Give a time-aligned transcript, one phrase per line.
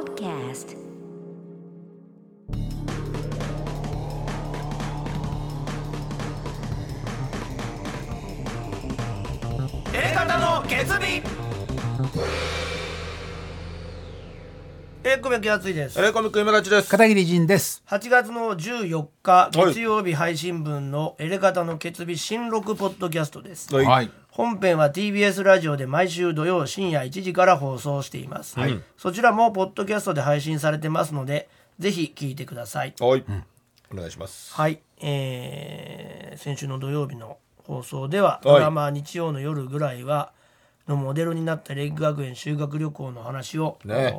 [0.00, 0.78] Podcast
[9.92, 11.22] エレカタの決意
[15.02, 16.88] えー、小宮熱いですえー、コミック今立ちです。
[16.88, 17.82] 片桐仁です。
[17.86, 24.10] 8月の14日月曜日配信分のエレカタの決意新録ポッドキャストです、はいはい。
[24.32, 28.56] 本編は TBS ラジオで毎週土曜深夜1時から放送しています、
[28.96, 32.94] そちらもポッドキャストで配信されてますのでぜひ聞いてください。
[33.00, 33.24] はい、
[33.92, 34.54] お願いします。
[34.54, 38.44] はい、えー先週の土曜日の放送では、い。
[38.46, 40.32] ドラマ日曜の夜ぐらいは
[40.88, 44.14] のモデルになったレッグ学園修学旅行の話を、ね。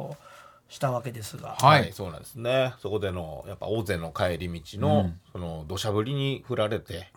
[0.70, 1.92] したわけですが、はい。
[1.92, 2.74] そうなんですね。
[2.80, 7.12] そこでのやっぱ大勢の帰り道の、その土砂降りに降られて、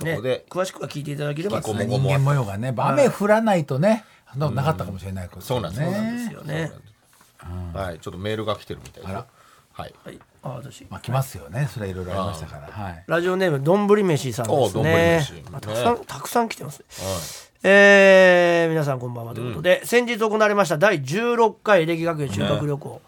[0.00, 4.04] そねこで、詳しくは聞いていただければ人間模様がね、雨降らないとね、
[4.38, 5.84] そんなかったかもしれないことそうなんです。
[5.84, 5.94] です
[6.28, 6.32] ね。
[6.32, 6.72] よね。
[7.72, 9.08] はい、ちょっとメールが来てるみたいで。
[9.08, 9.26] すよあら。
[9.72, 9.94] はい。
[10.04, 10.86] はい、あ私。
[10.90, 11.68] まあ来ますよね。
[11.72, 12.68] それはいろいろありましたから。
[12.68, 13.04] はい。
[13.06, 15.44] ラジオネームどんぶり飯さんですおねどんぶり飯。
[15.52, 16.86] あたくさんたくさん来てますね、
[17.62, 23.02] えー皆さんこんばんはということで、先日行われました第16回歴学園修学旅行、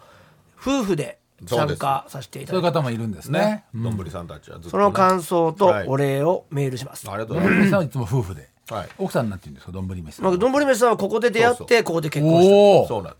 [0.59, 3.65] 夫婦で参加させていたそういうだいて方もいるんですねね。。
[3.73, 4.71] どんぶりさんたちはずっとね。
[4.71, 8.49] その感想とはいお礼をメールします、ありがとうございまどんぶりさんはいつも夫婦で。
[8.67, 8.73] す。
[8.73, 8.89] はい。
[8.97, 10.25] 奥さんなんて言うんですか、どんぶり飯さん。
[10.25, 12.87] まあ、どんぶり飯さんはここで出会ってそうそここで結婚したおお。
[12.87, 13.17] そうなんで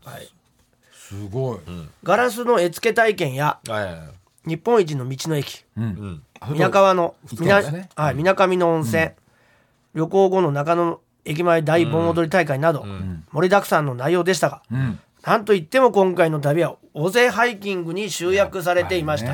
[0.93, 1.07] す。
[1.07, 1.59] すごい。
[2.03, 4.01] ガラスの絵付け体験やはいはいはい。
[4.45, 6.23] 日本一の道の駅うん。
[6.49, 9.11] 皆川の行ってみなますねはい、水上の温泉、
[9.93, 12.85] 旅行後の中野駅前大盆踊り大会など、
[13.31, 19.27] 盛りだくさんの内容でしたが、んなんといっても今回の旅は尾瀬ハイキングに集約されていました、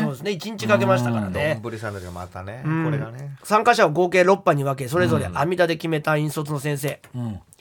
[0.00, 0.30] そうですね。
[0.30, 1.32] 1日かけましたからどん。
[1.32, 3.36] ねぶりさんたちがまたね、これがね。
[3.42, 7.00] 参加者を合計6班に分けそれぞれ阿弥陀で決めた引率の先生、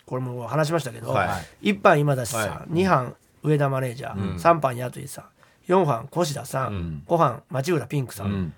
[0.05, 5.25] これも話しましたけど、は1班今田さん、は2班上田マネージャー、3班八井さん
[5.71, 8.53] 4班越田さん、5班町浦ピンクさん、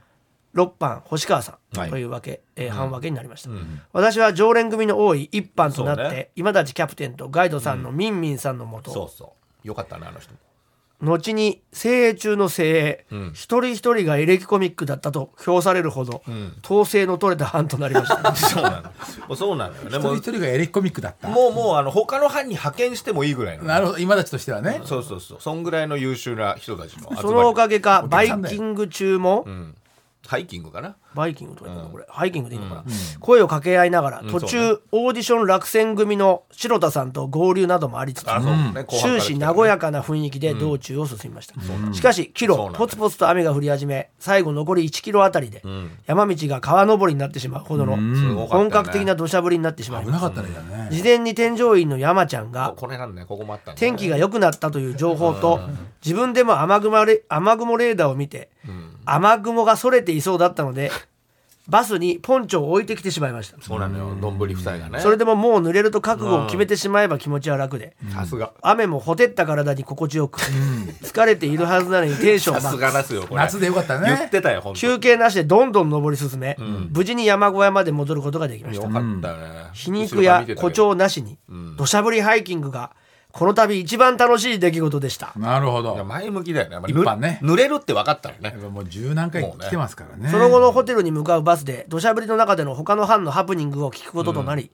[0.56, 3.50] 6班星川さんはいというわけ、えー半分けになりました、
[3.92, 9.34] 私は常連組の多い1班となって、ね今立キャプテンとガイドさんのミンミンさんのもと、そうそ
[9.64, 9.68] う。
[9.68, 10.40] よかったね、あの人も。
[11.04, 16.24] 後に精鋭中の精鋭、一人一人がエレキコミックだったと評されるほど、
[16.64, 18.84] 統制の取れた班となりました そうなの。
[18.84, 18.90] も
[19.32, 19.98] うそうなのよね。
[19.98, 21.28] 一もう人一人がエレキコミックだった。
[21.28, 23.66] もうもうあの他の班に派遣してもいいぐらいの。
[23.66, 23.98] なるほど。
[23.98, 24.82] 今たちとしてはね。
[24.86, 25.38] そうそうそう。
[25.42, 27.22] そんぐらいの優秀な人たちの集まり。
[27.22, 29.46] そのおかげかバイキング中も、
[30.26, 30.96] ハイキングかな？
[31.14, 32.84] バイキングとか言うのこれ、ハイキングでいいのかな、
[33.20, 38.26] 声を掛け合いながら途中、オーディション落選組の白田さんと合流などもありつつ、
[39.02, 41.56] 終始和やかな雰囲気で道中を進みました、
[41.94, 45.62] しかしキロポツポツと雨が降り始め最後残り1キロあたりで、
[46.08, 47.98] 山道が川登りになってしまうほどの
[48.48, 50.90] 本格的な土砂降りになってしまいます危なかった。
[50.90, 53.88] 事前に添乗員の山ちゃんがこれなんだね、ここもあったんだね。
[53.88, 55.60] 天気が良くなったという情報と
[56.04, 58.50] 自分でも雨雲レ雨雲レーダーを見て
[59.06, 60.92] 雨雲がそれていそうだったので
[61.70, 63.56] バスにポンチョを置いてきてしまいました。
[63.62, 64.38] そうなのよ、どん。
[64.38, 65.00] ぶり夫妻がね。
[65.00, 68.52] それでももう濡れると覚悟を決めてしまえば気持ちは楽でさすが。
[68.62, 73.36] 雨もほてった体に心地よく疲れているはずなのにテンションさすがですよ、これ。
[73.38, 74.08] 夏でよかったね。
[74.08, 74.80] 言ってたよ、本当。
[74.82, 76.58] 休憩なしでどんどん登り進め
[76.92, 78.86] 無事に山小屋まで戻ることができました。
[78.86, 79.70] よかったよね。
[79.72, 81.38] 皮肉や誇張なしに
[81.78, 82.92] 土砂降りハイキングが
[83.34, 86.06] この度一番楽しい出来事でしたなるほど。
[86.06, 86.80] 前向きだよね。
[86.80, 90.30] まあ一般ねぬ濡れるって分かったらねもう十何回来てますからね。
[90.30, 94.70] その後のホテルに向かうバスで土砂降りの中での他の班のハプニングを聞くこととなり、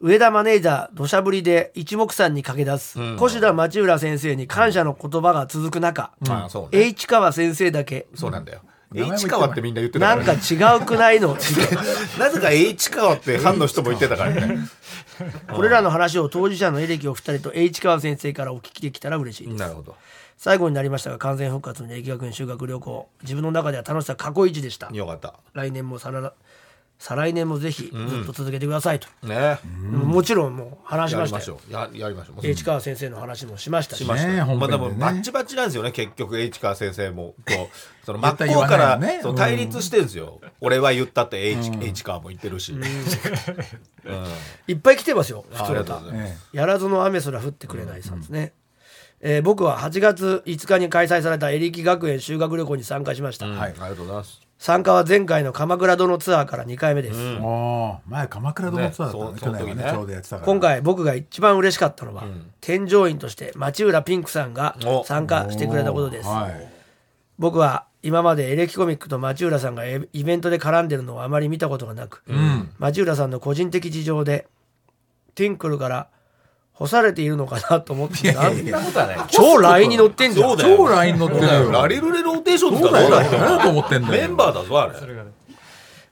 [0.00, 6.84] 上田マネージャー土砂降りで一目散に駆け出す、越田町浦先生に感謝の言葉が続く中、まあそうね。
[6.86, 8.60] H 川先生だけそうなんだよ。
[8.94, 10.40] H 川ってみんな言ってたなんからね。
[10.40, 11.36] か違うくないの？
[12.18, 14.58] なぜか H 川って班の人も言ってたからね。
[15.52, 19.96] これらの話を当事者のエレキお二人と H 川先生からお聞きできたら嬉しいですなるほど。
[20.36, 25.34] 最後になりましたが完全復活の歴学園修学旅行自分の中では楽しさ過去一でしたよかった。
[25.52, 26.32] 来年もさら
[27.00, 29.58] 再来年もぜひずっと続けてくださいと、ね。
[29.90, 31.40] もちろんもう話しました。
[31.50, 32.46] よややりましょう。
[32.46, 34.04] 市川先生の話もしましたし。
[34.04, 34.44] しました。
[34.44, 37.34] まあでもバッチバチなんですよね結局 H 川先生も。
[37.46, 37.70] と
[38.04, 40.42] その真っ向からそう対立してるんですよ。
[40.60, 42.72] 俺は言ったって H, H 川も言ってるし。
[42.72, 42.82] うん。
[44.68, 46.50] いっぱい来てますよあ普通歌ありがとうございます。
[46.52, 48.52] えやらずの雨すら降ってくれないさんですね、
[49.22, 59.90] えー僕は8月5日に開催されたエリキ学園修学旅行に参加しました、はいありがとうございます参加は前回の鎌倉殿ツアーから2回目です、えおー前鎌倉殿ツアーだったのねね去年はねね。
[59.90, 60.46] ちょうどやってたから。
[60.46, 62.24] 今回僕が一番嬉しかったのは、
[62.60, 65.02] 添乗員として町浦ピンクさんがお。
[65.04, 66.80] 参加してくれたことです、はい
[67.38, 72.22] 僕は今までエレキコミックと町浦さんがエイベントで絡んでるのをあまり見たことがなく、
[72.78, 74.46] 町浦さんの個人的事情で
[75.34, 76.08] ティンクルから
[76.80, 78.42] 干されているのかなと思ってた。
[78.50, 79.18] そんなことはない。
[79.28, 80.56] 超 LINE に載ってんじゃん。
[80.56, 81.70] 超ライン乗ってるよ。
[81.70, 84.22] ラリルレローテーションどうだ何だと思ってんだよ。
[84.22, 84.94] メンバーだぞあれ。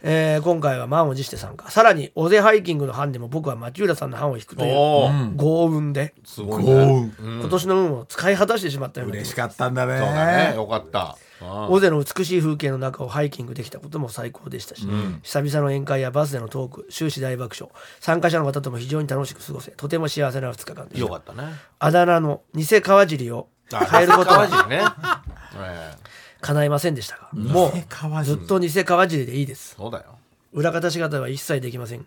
[0.00, 1.70] えー今回は満を持して参加。
[1.70, 10.50] さらに尾瀬ハイキングの班でも僕は町浦さんの班を引くという豪運で、すごい豪ね運今年の運を使い果たしてしまったような気が嬉しかったんだそうだね。
[10.50, 11.16] ねよかった。
[11.22, 14.86] うん尾瀬の美しい風景の中をハイキングできたことも最高でしたし、
[15.22, 17.72] 久々の宴会やバスでのトーク終始大爆笑。
[18.00, 21.00] 参加者の方とも非常に楽しく過ごせとても幸せな2日間でした。
[21.00, 21.52] よかったね。
[21.78, 24.84] あだ名の偽川尻をあ変えることは川尻ね。
[25.58, 26.08] ええ。
[26.40, 29.74] 叶いませんでしたがもう尻ずっと偽川尻でいいです。
[29.76, 30.18] そうだよ。
[30.52, 32.06] 裏方仕方は一切できません。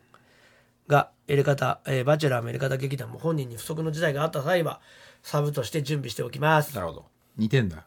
[0.87, 4.81] がエレカタ、えーバチェラーもエレカタ劇団も本人に不測の事態があった際は
[5.23, 6.75] サブとして準備しておきます。
[6.75, 7.05] なるほど。
[7.37, 7.83] 似てんだ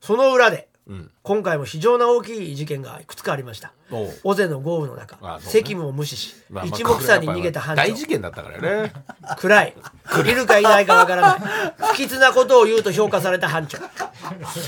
[0.00, 1.10] その裏で、ん。
[1.22, 3.72] 今回も非常な大きい事件がいくつかありました。
[4.22, 5.40] 尾瀬の豪雨の中、ね。
[5.40, 8.92] 責務を無視し、まあまあ一目散に逃げた班長大事件だったからね。
[9.36, 9.74] 暗い。
[10.24, 11.40] いるかいないかわからない。
[11.92, 13.78] 不吉なことを言うと評価された班長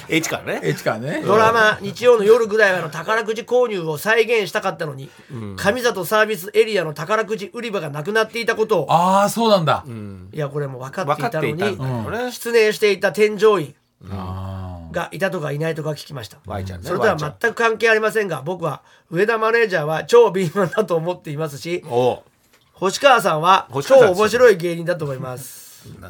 [0.08, 0.60] H からね。
[0.64, 1.22] H からね。
[1.24, 5.10] ドラマ日曜の夜ぐらいの宝くじ購入を再現したかったのに、
[5.56, 8.92] 上里サービスエリアの宝くじ売り場がなくなっていたことを。
[8.92, 9.84] ああそうなんだ。
[10.32, 12.32] いやこれも分かっていたのによね。
[12.32, 13.74] 失念していた添乗員。
[14.10, 16.36] あがいたとかいないとか聞きました。
[16.36, 16.42] ね
[16.82, 21.84] それとは全く関係ありませんが僕は上田マネージャーは超敏腕だと思っていますし
[22.72, 25.68] 星川さんは超面白い芸人だと思います。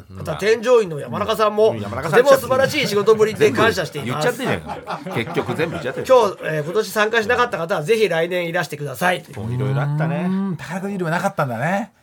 [0.09, 4.37] また添乗員の山中さんもとても素晴らしい仕事ぶりで感謝しています。
[4.37, 9.23] 言っちゃってんじゃんか結局全部言っちゃってる今日、えー今年参加しなかった方はぜひ来年いらしてください。
[9.35, 11.93] もういろいろあったうねん宝くじ売り場なかったんだね。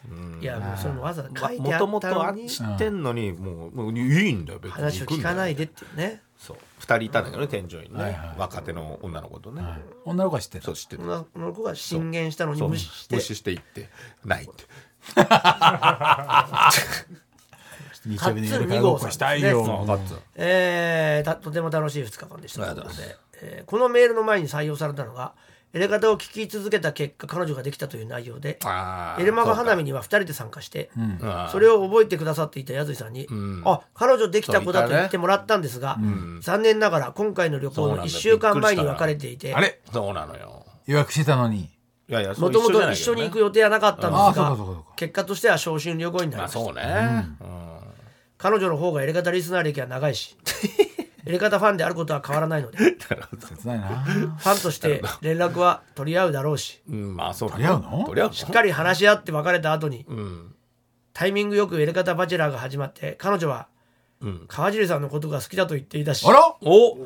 [0.40, 2.48] いやもうそれもわざわざ書いてもあったのに。
[2.48, 6.22] 知ってんのにもうもういいんだよ別に話を聞かないででっていうね
[6.94, 8.34] 人いたんだけどね添乗員ね、はいはい。
[8.38, 9.62] 若手の女の子とね、
[10.04, 10.64] 女の子は知ってた。
[10.66, 12.68] そう知ってる女の子が進言したのにそう。
[12.70, 13.16] 無視して。
[13.16, 13.88] 無視していって
[14.24, 14.64] ないって。
[18.06, 19.60] 日曜日に夜からごっこしたいカッツン二よ。
[19.60, 22.74] 号さん分かったえーたとても楽しい2日間でした。
[22.74, 22.82] で、
[23.42, 25.34] えーこのメールの前に採用されたのが
[25.72, 28.58] エレ方を聞き続けた結果彼女ができたという内容で
[29.18, 33.28] エレマガ花見には2人で参加してそうかそれを覚えてくださっていた矢井さんに、
[33.64, 35.98] あ彼女できた子だと言ってもらったんですが、
[36.40, 39.80] 残念ながら今回の旅行の1週間前に別れていてあれ？
[39.92, 40.64] そうなのよ。
[40.86, 41.70] 予約してたのに。
[42.08, 46.60] もともと一緒に行く予定はなかったんですがか結果としては昇進旅行になりました。
[46.60, 47.26] そうね、
[48.38, 50.36] 彼女の方がエレガタリスナー歴は長いし
[51.26, 52.78] エレガタファンであることは変わらないので。
[52.78, 53.86] フ切ないな。
[54.38, 56.80] ァンとして連絡は取り合うだろうし。
[56.88, 58.04] うん、うんまあそう取り合うの？
[58.06, 60.54] 取り合うのしっかり話し合って別れた後にうん。
[61.12, 63.66] タイミングよくエレガタバチェラーが始まって彼女は
[64.20, 64.44] うん。
[64.48, 66.24] 川尻さんのことが好きだと言っていたし。
[66.26, 66.54] あら？
[66.62, 66.96] お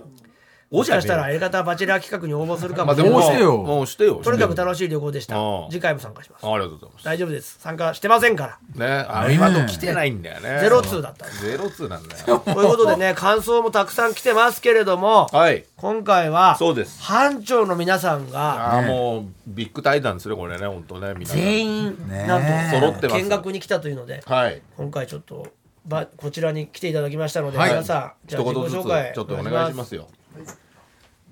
[0.71, 3.75] もしかしたらエレガタバチェラー企画に応募するかまあでももしれない応募してよ。
[3.75, 4.21] もうしてよ。
[4.23, 5.37] とにかく楽しい旅行でした。
[5.37, 6.47] ああ次回も参加します。
[6.47, 7.05] ありがとうございます。
[7.05, 7.59] 大丈夫です。
[7.59, 8.87] 参加してませんから。
[8.87, 10.61] ねあね今の来てないんだよね。
[10.61, 12.39] ゼロツーだったゼロツーなんだよ。
[12.47, 15.65] ということでね感想もたくさん来てますけれどもはい。
[15.77, 17.03] 今回はそうです。
[17.03, 21.29] 班長の皆さんがああもうビッグ対談ですねこれね本当ねみん。
[21.29, 23.23] な全員ねなんと揃ってます。
[23.25, 24.63] 見学に来たというのではい。
[24.77, 25.49] 今回ちょっと
[25.85, 27.71] ばこちらに来ていただきましたのではい。
[27.71, 30.07] 皆さんじゃあ自己紹介ちょっとお願いしますよ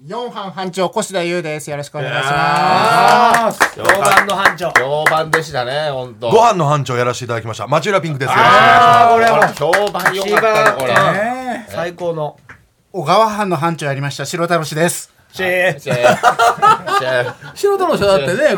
[0.07, 1.69] 四班班長越田優です。
[1.71, 3.59] よろしくお願いします。
[3.75, 4.71] 評判の班長。
[4.71, 6.31] 評判でしたね本当。
[6.31, 7.67] ご飯の班長やらせていただきました。
[7.67, 8.37] 町浦ピンクですよ。
[8.37, 10.95] ろしくおあーこれはもう評判良かったねこれ。
[11.69, 12.39] 最高の。
[12.93, 14.25] 小川班の班長やりました。
[14.25, 15.13] 白太郎氏です。
[15.33, 15.79] シェー。
[15.81, 15.99] シェー。
[15.99, 17.57] シェー。
[17.57, 18.57] 素人の人だってね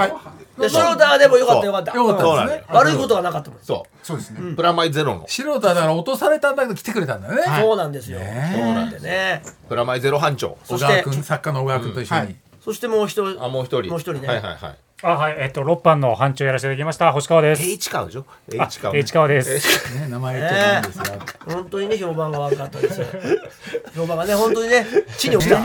[0.60, 1.94] で白田でもよかったよかった。
[1.94, 2.46] よかったそうなん。
[2.48, 3.60] だよ悪いことはなかったもん。
[3.62, 4.40] そそうですね。
[4.52, 5.26] うプラマイゼロの。
[5.28, 7.22] 素人はだから落とされたんだけど来てくれたん。
[7.22, 8.18] だよねそうなんですよ。
[8.18, 8.52] ね。
[8.54, 9.42] そうなんでね。
[9.68, 10.56] プラマイゼロ班長。
[10.64, 12.20] そして小川君作家の小川君と一緒に。
[12.20, 12.36] はい。
[12.60, 13.42] そしてもう一人。
[13.42, 13.90] あもう一人。
[13.90, 14.28] もう一人ね。
[14.28, 15.36] はいはいはいあはい。
[15.38, 17.10] えっと六班の班長やらせていただきました。
[17.12, 17.62] 星川です。
[17.62, 18.26] H 川でしょ？
[18.58, 18.94] あ H 川。
[18.96, 19.98] H 川です。
[19.98, 21.04] ね、名前言っちゃダメですよ。
[21.46, 23.06] 本当にね評判が悪かったですよ。
[23.96, 24.84] 評判がね本当にね
[25.16, 25.62] 地に落ちた。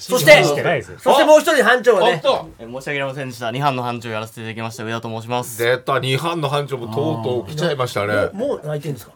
[0.00, 0.42] そして。
[0.42, 2.20] そしてもう一人班長がね。
[2.20, 3.50] 申し訳ありませんでした。
[3.52, 4.82] 二班の班長をやらせていただきました。
[4.84, 5.58] 上田と申します。
[5.62, 6.00] 出た。
[6.00, 8.30] 二班の班長もとうとう来ちゃいましたね。
[8.32, 9.12] もう泣いてんですか？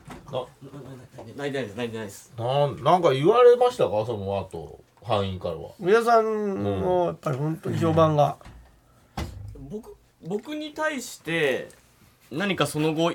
[1.37, 1.76] 泣いてないです。
[1.76, 2.32] 泣いてないです。
[2.38, 3.90] なんなんか言われましたか？
[4.06, 5.70] その後班員からは。
[5.80, 8.37] 上田さんのやっぱり本当に評判が。
[8.40, 8.56] 僕
[10.26, 11.68] 僕に対して
[12.30, 13.12] 何かその後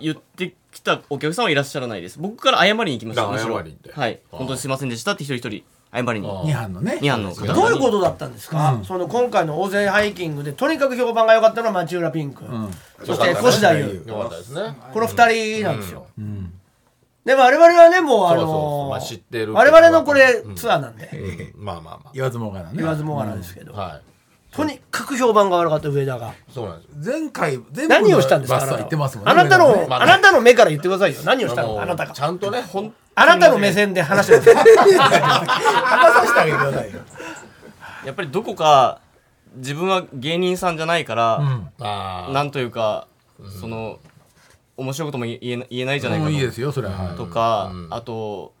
[0.00, 2.18] 言ってきたお客さんはいらっしゃらないです。
[2.18, 3.28] 僕から謝りに行きました。
[3.28, 3.56] あむしろ。
[3.56, 4.00] 謝りに行って。
[4.00, 4.20] はい。
[4.30, 6.28] 本当にすいませんでしたって一人一人謝りに。
[6.28, 6.98] あ二班のね。
[7.00, 7.46] 二班の方。
[7.46, 12.42] 々にどういうことだったんですか、その今回の大勢ハイキングでとにかく評判が良かったのは町浦ピンク、
[13.04, 14.04] そして越田優。
[14.06, 14.74] よかったですね。
[14.92, 16.06] この二人なんですよ、
[17.24, 18.50] で我々はねもうあそうそうそう。
[18.50, 22.78] のまあ知ってる我々のこれツアーなんで、まあまあま言わずもがなね。
[22.78, 24.02] 言わずもがなですけど、あはい
[24.56, 26.32] とにかく評判が悪かった上田が。
[26.52, 27.10] そうなんです。
[27.10, 28.58] 前回、全部何をしたんですか？
[28.58, 29.32] あなた言ってますもんね。
[29.32, 31.20] あなたの、まああなたの目から言ってくださいよ。
[31.24, 31.80] 何をしたの？
[31.80, 32.12] あなたが。
[32.12, 34.76] ちゃんとねほんあなたの目線で話してください。
[34.94, 37.00] 話させてあげてくださいよ。
[38.06, 39.00] やっぱりどこか
[39.56, 41.40] 自分は芸人さんじゃないから、
[41.80, 43.06] あなんというか、
[43.60, 43.98] その
[44.76, 46.30] 面白いことも言えな言えないじゃないかと。
[46.30, 46.94] もういいですよ、それは。
[46.94, 48.52] はいとか、あと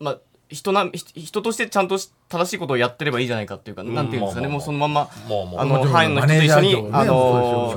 [0.00, 0.18] まあ
[0.52, 5.10] 人なひ人としてちゃんとし正しいことをやってればいいじゃないかっていうか、なんていうんですかね、もうそのまんま、
[5.58, 7.74] あの範囲の人と一緒に、あの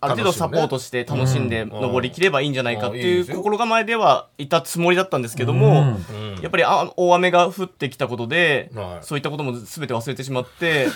[0.00, 6.42] ある程度サポートして楽しんで登りきればいいんじゃないかっていう心構えではいたつもりだったんですけども、うん。
[6.42, 9.04] やっぱりあ大雨が降ってきたことで、はい。
[9.04, 10.88] そういったことも全て忘れてしまって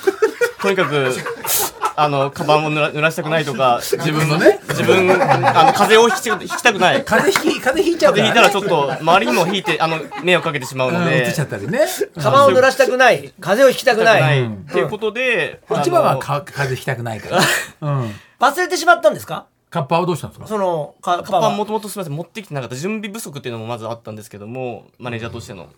[0.60, 1.08] とにかく
[1.94, 5.16] あのカバンを濡ら濡らしたくないとか自分のね自分あ
[5.64, 7.04] の風邪をひきひきたくない。
[7.04, 8.28] 風邪ひき、風邪ひいちゃうから。
[8.28, 8.30] ね。
[8.30, 11.80] 風邪ひいたらちょっと周りにもひいてあの迷惑かけてしまうのうんで移っちゃったりね。
[12.20, 13.32] カバンを濡らしたくない。
[13.40, 14.44] 風邪をひきたくない。
[14.46, 17.40] っていうことで、一番は風邪ひきたくないから。
[17.82, 18.14] うん。
[18.40, 19.46] 忘れてしまったんですか？
[19.70, 20.46] カッパはどうしたんですか？
[20.46, 22.76] そのカカカバンバンもともとすみません持ってきてなかった。
[22.76, 25.68] 準備不足っていうのもまずあったんですけどもマネージャーとしての、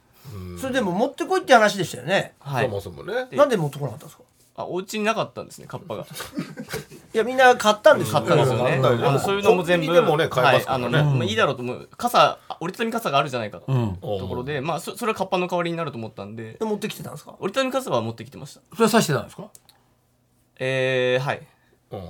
[0.61, 2.35] それでも持ってこいって話でしたよね。
[2.41, 2.65] はい。
[2.67, 3.27] そもそもね。
[3.33, 4.25] なんで持ってこなかったんですか？
[4.57, 6.07] あお家になかったんですねカッパが。
[7.15, 8.21] いやみんな買ったんですよ。
[8.21, 8.87] 買ったんですよね、うん。
[8.87, 10.85] あのそういうのも全部コンビニでもね買えますからね。
[10.85, 11.89] はい、あのまあいいだろうと思う。
[11.97, 13.97] 傘あ折りたたみ傘があるじゃないかと、うん。
[13.97, 16.53] ところでまあそそれはカッパの代わりになると思ったんで。
[16.53, 17.35] で持ってきてたんですか？
[17.41, 18.61] 折りたたみ傘は持ってきてました。
[18.73, 19.45] それは刺してたんですか？
[20.59, 21.47] えー、はい。
[21.91, 22.01] うん。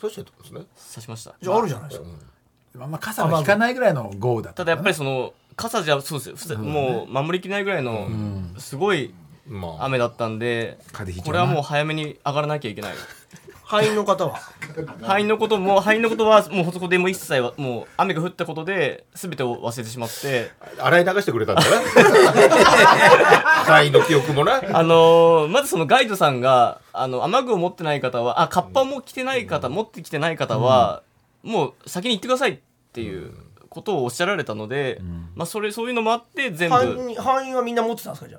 [0.00, 0.60] そうしてたんですね。
[0.94, 1.34] 刺しました。
[1.42, 2.06] じゃああるじゃないですか。
[2.80, 2.90] あん。
[2.90, 6.36] ま傘が引かないぐらいの豪雨だったただやっぱりその傘じゃそうですよ。
[6.36, 8.08] ふさもう守りきれないぐらいの
[8.58, 9.29] すごいまあ
[9.80, 10.78] 雨だったんで
[11.24, 12.94] これはもう早めに上がらなきゃいけない。
[13.70, 14.36] 敗因の方は？
[15.02, 20.50] 敗因のことも敗因のことはもうそこでもう一切はもう雨が降ったことで全てを忘れてしまって。
[20.78, 21.68] 洗い流してくれたんだね
[23.66, 31.02] 会 の記憶もねあのーまずそのガイドさんがあの雨具を持ってない方はあカッパも着てない方、持ってきてない方は、
[31.42, 32.58] もう先に行ってくださいっ
[32.92, 33.32] ていう
[33.68, 35.00] ことをおっしゃられたので、
[35.36, 36.74] まあそれそういうのもあって全部。
[36.76, 38.38] 敗因敗因はみんな持ってたんですかじゃ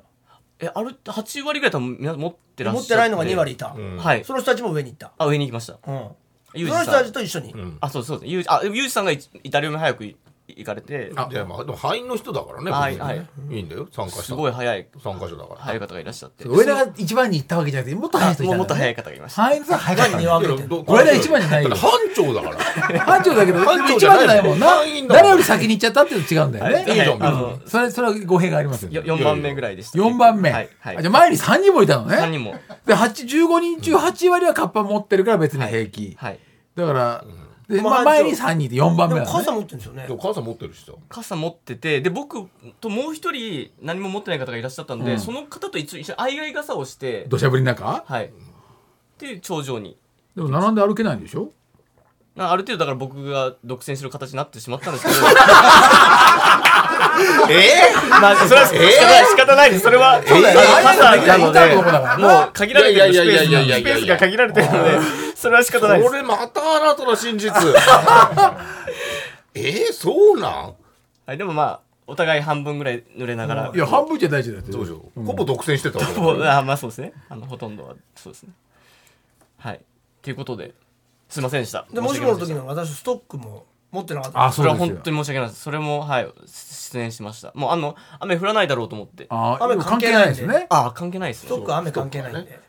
[0.61, 2.93] えある8割ぐらい多分皆さん持ってらあっしゃって。
[2.93, 3.97] 持ってないのが2割いた、うん。
[3.97, 4.23] はい。
[4.23, 5.79] その人たちも上に行った、あ上に行きました。
[5.85, 6.09] うん、
[6.53, 8.19] ユージその人たちと一緒に、あそうそう。
[8.19, 10.15] ですユージあユージさんがイイタリアに早くい
[10.57, 11.11] 行かれて。
[11.31, 13.59] いやまあでも敗因の人だからねはい別にねい。
[13.59, 14.23] いんだよ参加した。
[14.23, 14.87] すごい早い。
[15.03, 15.61] 参加者だから。
[15.61, 16.45] 早い方がいらっしゃって。
[16.47, 24.67] 上田が一番に行ったわけじゃなくてもっと早い人いたもうもっと早い方がいました早いのさ早かったにね分けてど俺ら一番じゃないよだって班長だから班長だけど一番じゃないもんな
[25.07, 32.55] 誰より先に行っちゃったっていうの違うんだよね、いいじゃんあのそれそれは語弊がありますよよ4番目ぐらいでした、4番目、じゃあ前に3人もいたのね3人も
[32.85, 36.39] で8 15人中8割はカッパ持ってるから別に平気、はい
[36.73, 37.25] だから、
[37.71, 40.03] でまあまあ、前に3人いて4番目なの、ね、でも傘持ってるんですよね。
[40.07, 40.91] でも母さん持ってるしさ。
[41.07, 42.47] 傘持っててで僕
[42.81, 45.19] ともう一人何も持ってない方がいらっしゃったんで、うん。
[45.19, 48.03] その方と一緒一緒に相合い傘をして土砂降りの中？
[48.05, 48.31] はい。
[49.19, 49.95] で頂上に。
[50.35, 51.49] でも並んで歩けないんでしょ？
[52.35, 55.17] なある程度だから僕が独占する形になってしまったんですけど。
[57.49, 57.91] え？
[58.09, 59.83] まあそれは仕方ない仕方ないです。
[59.83, 60.67] それはそうだよね。
[60.67, 62.43] あの傘なのいたとでこだからな。
[62.43, 63.91] もう限られてるスペースいやいやいやいやいやいや。
[63.91, 64.99] スペースが限られてるので
[65.41, 66.09] それは仕方ないです。
[66.09, 67.15] これまたあなたの。
[67.15, 67.51] 真 実
[69.55, 70.75] えー、そうなん？
[71.25, 73.71] はい、でもまあお互い半分ぐらい濡れながら。
[73.73, 76.21] いや半分じゃ大事だってどうしようほぼ独占してたわけだ。
[76.21, 77.13] もうあまあそうですね。
[77.27, 78.51] あのほとんどはそうですね。
[79.57, 79.81] はい。
[80.21, 80.75] ということで
[81.27, 81.87] すいませんでした。
[81.91, 84.45] でもしもの時の私ストックも持ってなかった。
[84.45, 85.61] あそれは本当に申し訳ないです。
[85.63, 87.51] それもはい出演しました。
[87.55, 89.25] もうあの雨降らないだろうと思って。
[89.29, 90.35] あ雨関係ないんで。
[90.35, 90.67] ですね。
[90.69, 91.47] ああ関係ないですね。
[91.47, 92.59] ストックは雨関係ないんで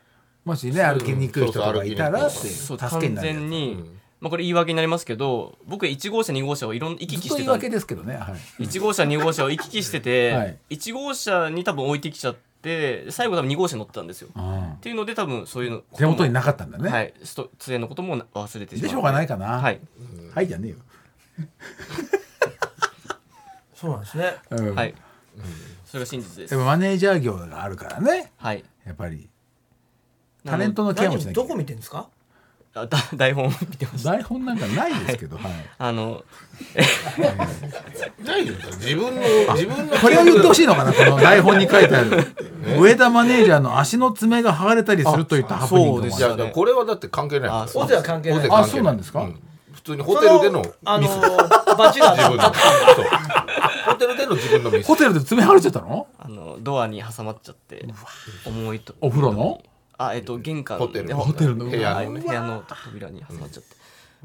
[0.45, 3.83] もしね歩きにくい人とかいたらっていうそう助けに完なるに、
[4.19, 8.63] まあ、これ言い訳になりますけど僕1号車2号車をいろんな行き来してたんと言い訳ですけどねはい。
[8.63, 10.57] 1号車2号車を行き来してて、はい。
[10.71, 14.71] 1号車に多分置いてきちゃっって最後多分2号車乗ってたんですよ、うん。
[14.71, 17.13] っていうので多分そういうの手元になかったんだね、はい。
[17.21, 19.59] スト連れのことも忘れてしまでしょうがないかな。
[19.59, 19.81] はい、
[20.33, 20.77] はいじゃねえよ、
[23.75, 24.35] そうなんですね。
[24.51, 24.75] うん。
[24.75, 24.95] はい、
[25.85, 26.51] それが真実です。
[26.51, 28.31] でもマネージャー業があるからね。
[28.37, 28.63] はい。
[28.85, 29.27] やっぱり
[30.45, 32.07] タレントのケアもしなきゃ何どこ見てんですか？
[32.75, 35.51] あだ 台本見てました台本なんかないですけど、 はい。
[35.77, 36.23] あ の
[38.25, 38.53] ないよ。
[38.79, 39.21] 自分の
[39.53, 39.95] 自分の。
[39.97, 42.25] これを言ってほしいのかなこの台本に書いてある。
[42.79, 45.97] 上田マネージャーの足の爪が剥がれたりするといったハプニングも。
[45.97, 48.49] そうですいやだからこれはだって関係ないあオゼは関係ない。
[48.49, 49.27] あそうなんですか？
[49.73, 51.07] 普通にホテルでのそあの
[51.77, 52.53] バチが自分のそう。
[53.85, 54.87] ホテルでの自分のミス。
[54.87, 56.07] ホテルで爪剥がれちゃったの？
[56.17, 57.85] あのドアに挟まっちゃって
[58.47, 58.95] 重いと。
[58.99, 59.61] お風呂の？
[60.07, 61.07] あえっと玄関ホテル。
[61.07, 61.95] でホテルの部屋の。
[61.95, 62.13] 部屋の。
[62.13, 63.75] ね部屋の扉に挟まっちゃって、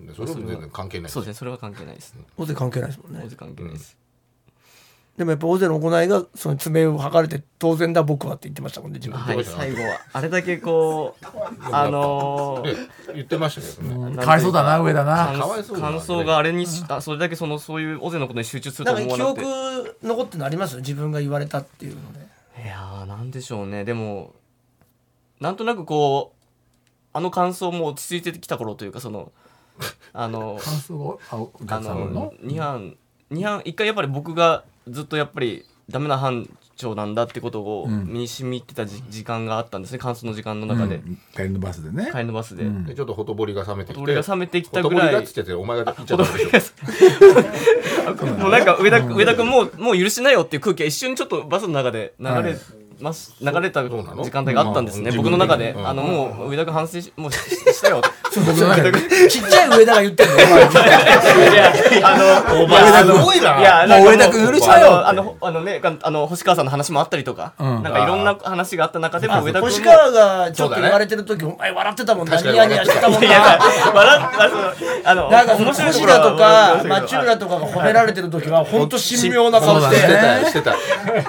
[0.07, 1.11] でそれも全然関係ない。
[1.11, 2.25] そうですねそれは関係ないですね。
[2.37, 3.21] オゼ関係ないですもんね。
[3.23, 3.97] 大勢関係ないです、
[5.17, 9.35] でもやっぱオゼの行いがその爪を剥がれて当然だ僕はって言ってましたもんね自分で。
[9.35, 10.01] はい最後は。
[10.13, 11.27] あれだけこう
[11.75, 12.65] あの
[13.13, 14.17] 言ってましたけどね。
[14.17, 15.17] かわいそうだな上田な。
[15.17, 15.99] 感かわいそうだな。
[15.99, 19.47] 感想があれにしあそれだけそのそういうオゼのことに集中するとなんか記思わなくて。
[19.47, 22.21] 憶残ってるのあります自分が言われたっていうので。
[22.63, 23.85] いやーなんでしょうね。
[23.85, 24.35] でも
[25.41, 26.39] なんとなくこう
[27.13, 29.33] あの感想も落ち着いてきた頃というかその
[30.13, 32.97] あの感想があおあ客さんのの2班
[33.31, 38.07] 二班一回やっぱり僕がずっとやっぱりダメな班長なんだってことをうん。
[38.07, 41.19] 身に染みてたじ時間があったんですね感想の時間の中で、うん。
[41.35, 42.11] 帰りのバスでね。
[42.13, 42.85] 帰りのバスで、うん。
[42.85, 44.01] でちょっとほとぼりが冷めてきて。
[44.03, 46.47] 俺が冷めてきたほとぼりぐらいがっつっててお前が言っちゃ子ったでしょ。
[46.47, 46.75] 供です
[48.39, 52.57] もうなんか上田上田君もうもう許しなよっていう空気が一瞬ちょっとバスの中で流れ
[53.01, 55.89] ます、流れた時うなの間帯があったんですね、うん僕の中で、うん。
[55.89, 58.01] あのもう上田君反省しもうししたよ
[58.31, 60.47] ちっちゃい上田が言ってんのお前。
[60.47, 61.73] いや
[62.05, 63.59] あのお前すごいな。
[63.59, 67.83] いや上田君許したよあのあのねあのあの星川さんの話もあったりとか、うん。
[67.83, 69.75] なんかいろんな話があった中でも上田君も。
[69.75, 73.59] 星川がちょっと言われてる時お前笑ってたもんなニヤニヤしてたもんいやな
[73.95, 74.69] 笑ってあの
[75.05, 80.77] あのなんかその面白い星田とか町浦とかが褒められてる時は本当神妙な顔しそうしててたよしてた。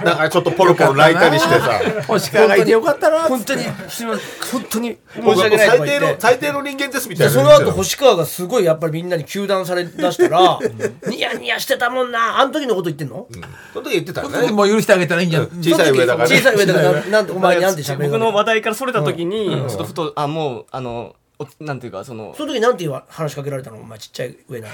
[0.03, 1.79] なんかちょっとポロポロ泣いたりしてさ。
[2.07, 4.51] 星川がいてよかったな本当にすみません。
[4.51, 5.67] 本当に申し訳ない。
[5.67, 7.33] 最低の最低の人間ですみたいな。
[7.33, 10.59] でその後星川がすごいやっぱりみんなに糾弾されだしたら
[11.07, 12.39] ニヤニヤしてたもんな。
[12.39, 13.27] あの時のこと言ってんの？
[13.73, 14.51] その時言ってたよね。
[14.51, 15.45] もう許してあげたらいいんじゃん。
[15.47, 16.35] 小さい上だからね。
[16.37, 23.77] 小さい上だからななんでお前になんで喋る僕のの話題からそれた時に、ちょっとふとあもうあのおなんていうかそのその時なんて言わ話しかけられたの？
[23.77, 24.73] お前ちっちゃい上なの。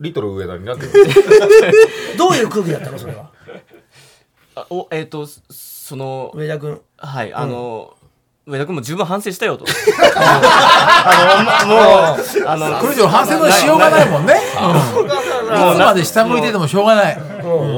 [0.00, 0.92] リトル上田になってる。
[2.18, 2.98] どういう空気だったの？
[2.98, 3.30] それは。
[4.56, 5.26] あおえっ、と
[5.84, 6.80] そその上田君。
[6.96, 7.94] はいあの、
[8.46, 9.66] 上田君も十分反省したよと。
[10.16, 14.34] あのもうあの これ以上反省のしようがないもんね。
[14.62, 15.06] うん。
[15.06, 15.10] い
[15.76, 17.18] つまで下向いててもしょうがない。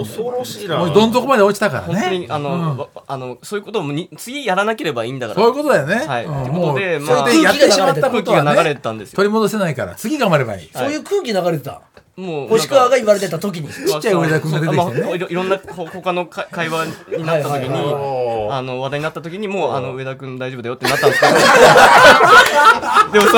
[0.05, 0.77] 恐ろしいな。
[0.77, 1.95] もうどん底まで落ちたからね。
[1.95, 5.41] 本当にあの、わあのそういうことをに次やらなければいいんだから。
[5.41, 6.07] そういうことだよね。
[6.07, 9.17] はいもうまあそれでやってしまった空気が流れてたんですよ。
[9.17, 10.71] 取り戻せないから次頑張ればいい。
[10.73, 11.81] そういう空気流れてた
[12.17, 13.69] もう星川が言われてた時に。
[13.69, 15.03] ちっちゃい上田君が出てきてね。
[15.03, 21.35] まあいろ いろんな ほ他のか会話になった時に、はいあの話題になった時にもうあの上田君大丈夫だよってなったんですけど。
[23.13, 23.37] でもそ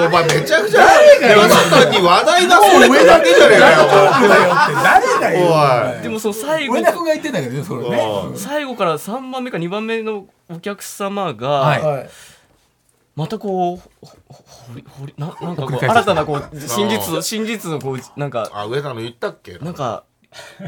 [0.00, 0.86] のお前めちゃくちゃ
[1.20, 3.88] 世の中に話題がそれだけじゃねえかよ
[4.82, 5.46] 誰だよ
[5.94, 6.02] おい。
[6.02, 8.02] でもその最後上田君が言ってんだけどねそれね。
[8.34, 12.10] 最後から3番目か2番目のお客様が、はいはい
[13.16, 19.58] またこうほり掘りななんかこう 新たなこう真実真実のこうなんかあ上田の言ったっけ？
[19.58, 20.04] なんか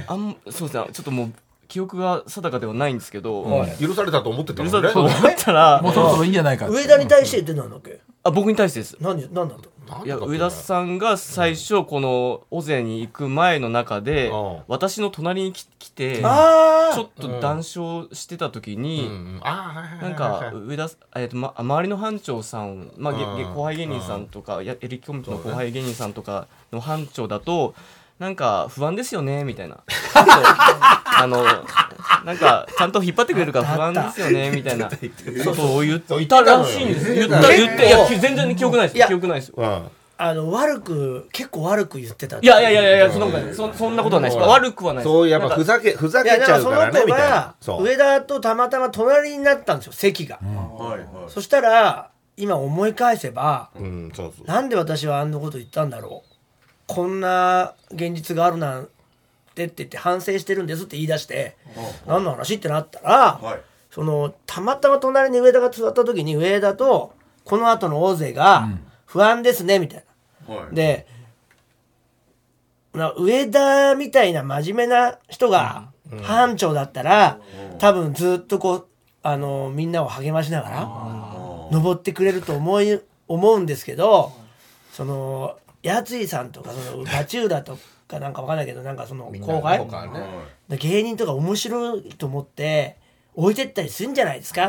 [0.07, 0.87] あんそうですね。
[0.93, 1.33] ちょっともう
[1.69, 3.77] 記憶が定かではないんですけど、はい。
[3.77, 4.73] 許されたと思ってたんね。
[4.73, 8.01] されたと思ったらもうそろそろいいんじゃないか上田に対して言ってたんだっけ？
[8.29, 8.97] あ僕に対してです。
[9.01, 9.69] 何何なんだ
[10.05, 18.83] いや上田さんが最初この尾瀬に行く前の中でうん私の隣に来来てあちょっと談笑してた時うん。
[18.83, 27.75] に、なんか上田、えーとま、周りの班長さん、まあ、後輩芸人さんとかやエレキコミックの後輩芸人さんとかの班長だと
[28.19, 29.79] なんか不安ですよねみたいな。
[31.21, 31.45] あの
[32.25, 34.89] なんかちゃんと引っ張ってくれるから不安ですよねみたいな。
[34.89, 37.15] ことを言ったらしいんです。
[37.15, 39.07] 言った言っていや全然記憶ないです。
[39.07, 39.49] 記憶ないです。
[39.51, 39.91] ようん。
[40.21, 43.55] あの悪く結構悪く言ってたいやいやいやいやそんなことない。
[43.55, 44.43] そそんなことはないです。
[44.43, 45.13] 悪くはないです。
[45.13, 47.91] そうやっぱふざけふざけちゃうからだからその子ね。
[47.93, 50.41] みた上田とたまたま隣になったんですよ席が、
[51.29, 54.47] そしたら今思い返せばうんそうそう。
[54.47, 56.28] なんで私はあんなこと言ったんだろう
[56.89, 58.89] こんな現実があるなん
[59.55, 61.57] てって言って反省してるんですって言い出して
[62.07, 63.41] 何の話ってなったら、
[63.91, 68.69] そのたまたま隣に上田が座った時に上田とこの後の大勢が
[69.05, 70.05] 不安ですねみたい
[70.49, 70.69] な。
[70.73, 71.07] で
[72.95, 75.91] な上田みたいな真面目な人が
[76.23, 77.39] 班長だったら
[77.79, 78.87] 多分ずっとこう
[79.23, 80.81] あのみんなを励ましながら
[81.71, 84.33] 登ってくれると思い思うんですけど
[84.93, 89.87] そのやついさんとかそのバチウラとかなんかわかんないけどなんかその後輩？
[90.79, 92.97] 芸人とか面白いと思って
[93.35, 94.63] 置いてったりするんじゃないですか？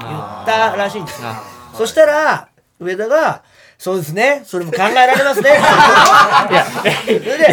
[0.00, 1.28] 言ったらしいんですよ。
[1.74, 3.42] そしたら上田が
[3.78, 4.42] 「そうですね。
[4.44, 5.50] それも考えられますね」
[7.06, 7.48] それで、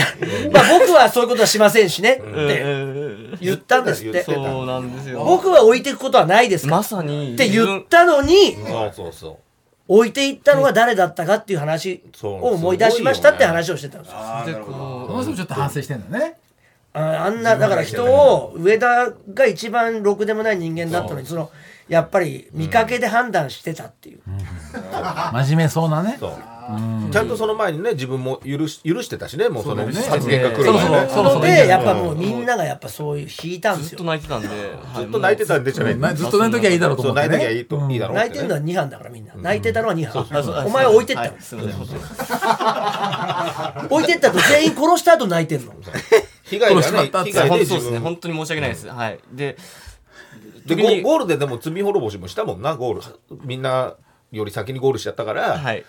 [0.51, 2.15] まあ、僕はそういうことはしませんしね。
[2.15, 4.23] って言ったんですって。
[4.23, 5.23] そうなんですよ。
[5.23, 9.37] 僕は置いていくことはないですまさにって言ったのにそうそうそう
[9.87, 14.17] 置いていったのが誰だったかっていう話を思い出しましたって話をしてたんですよ。
[14.45, 16.37] でここの人もちょっと反省してんだね。
[16.93, 21.51] ああんなだから人を上田が一番ろくでもない人間だったのにその
[21.89, 24.21] やっぱり見かけで判断してたっていう、
[25.33, 26.17] 真面目そうなね。
[26.19, 26.31] そう
[27.11, 34.47] ちゃんとその前にね自分も許し許してたしねもうその発言が来る前ねそろそろいいんじゃないでやっぱもうみんながやっぱそういう引いたんですずっよと泣いてたんで。
[34.47, 34.53] ず
[35.03, 37.37] っと泣いてたんでしょうんずっと泣いときゃいいだろうとそう思ってね。
[37.37, 39.33] 泣いときゃいいといいだろうっ泣いてるのはね2班だからみんな。
[39.35, 40.23] 泣いてたのは2あそう
[40.53, 41.77] 班お前置いてったはよすいませ
[43.83, 43.87] ん。
[43.89, 45.73] 置いてったと全員殺した後泣いてんの。
[46.43, 47.31] 被害が殺しまったって。
[47.31, 47.99] ね被害本当そうですね。
[47.99, 48.87] 本当に申し訳ないです。
[48.87, 49.19] はい。
[49.31, 49.57] で
[50.65, 53.01] でゴゴールででも罪滅ぼしもしたもんなゴール。
[53.43, 53.95] みんな
[54.31, 55.57] より先にゴールしちゃったから。
[55.57, 55.85] はい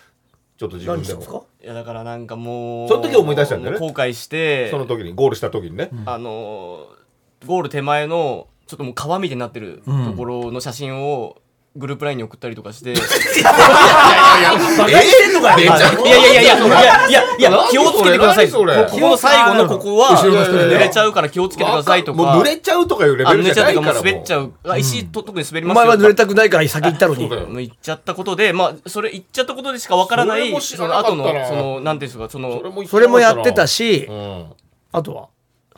[0.56, 1.46] ちょっと自分でも。
[1.62, 3.80] いやだからなんかもうその時思い出したんだよね。
[3.80, 5.90] 後悔してその時にゴールした時にね。
[6.06, 7.04] あのー
[7.46, 11.36] ゴール手前のちょっともう川みたいになってるところの写真を
[11.76, 15.58] グループラインに送ったりとかして、 バカにしてんのかよ。
[15.58, 34.44] いやいやいやいやいやいやいや気をつけてくださいこ何それこの最後のここは濡れちゃうから気をつけてくださいとかもう濡れちゃうとかいうレあベルじゃ濡れちゃうとかもないからう滑っちゃうあ石と特に滑りおますよ前は濡れたくないから先行ったのにそうだよもう言っちゃったことでまあそれ言っちゃったことでしかわからないその後のそのなんていうんですかそのもそれもやってたしうん
[34.92, 35.28] あとは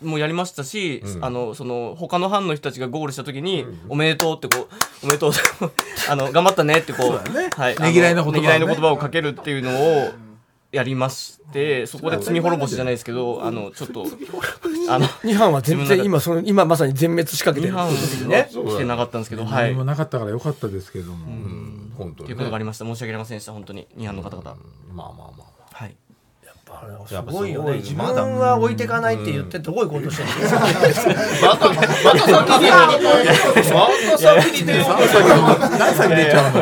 [0.02, 5.32] もうやりましたし、あのその他の班の人たちがゴールした時に「おめでとう」ってこう「おめでとう」
[6.11, 8.32] あの頑張ったねってこうはい、ねぎらいの言葉をね。
[8.32, 10.11] ねぎらいの言葉をかけるっていうのを
[10.70, 14.04] やりましてそこで罪滅ぼしじゃないですけどあのちょっと
[14.90, 18.50] あの2班は全然今その今まさに全滅しかけて2る班ね。
[18.52, 19.68] 来てなかったんですけどはい。
[19.68, 21.26] 何もなかったからよかったですけども。
[21.96, 22.24] 本当にね。
[22.26, 22.85] ということがありました。
[22.85, 23.87] 申し訳ありませんでした本当に。
[23.96, 24.42] 2班の方々。
[24.42, 24.54] まあ
[24.94, 25.40] まあまあ。
[25.40, 25.45] はい
[27.07, 27.77] すごいよね。
[27.77, 30.59] 自分は置いてかないって言ってどういうことしてるの？
[31.47, 32.69] またまた先に。
[32.71, 34.87] また先に出よう。
[34.97, 35.19] とした
[35.79, 36.53] 何歳出ちゃう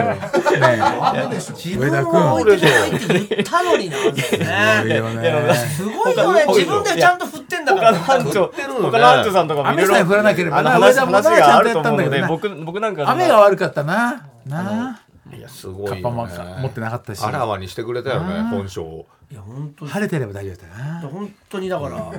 [1.55, 6.45] 自分は置いてかないって言ったのになんですごいよね。
[6.49, 14.27] 自分でちゃんと振ってんだか他のら班長他の班長さんとかもい降らなければとちゃんとやったんだけどな思うので僕僕なんか雨が悪かったな。
[14.47, 15.01] な
[15.33, 16.03] いやすごいよね。
[16.03, 16.27] カッパも
[16.61, 17.25] 持ってなかったし。
[17.25, 21.01] あらわにしてくれたよね本性をいや本当晴れてれば大丈夫だな。
[21.01, 22.13] 本当にだから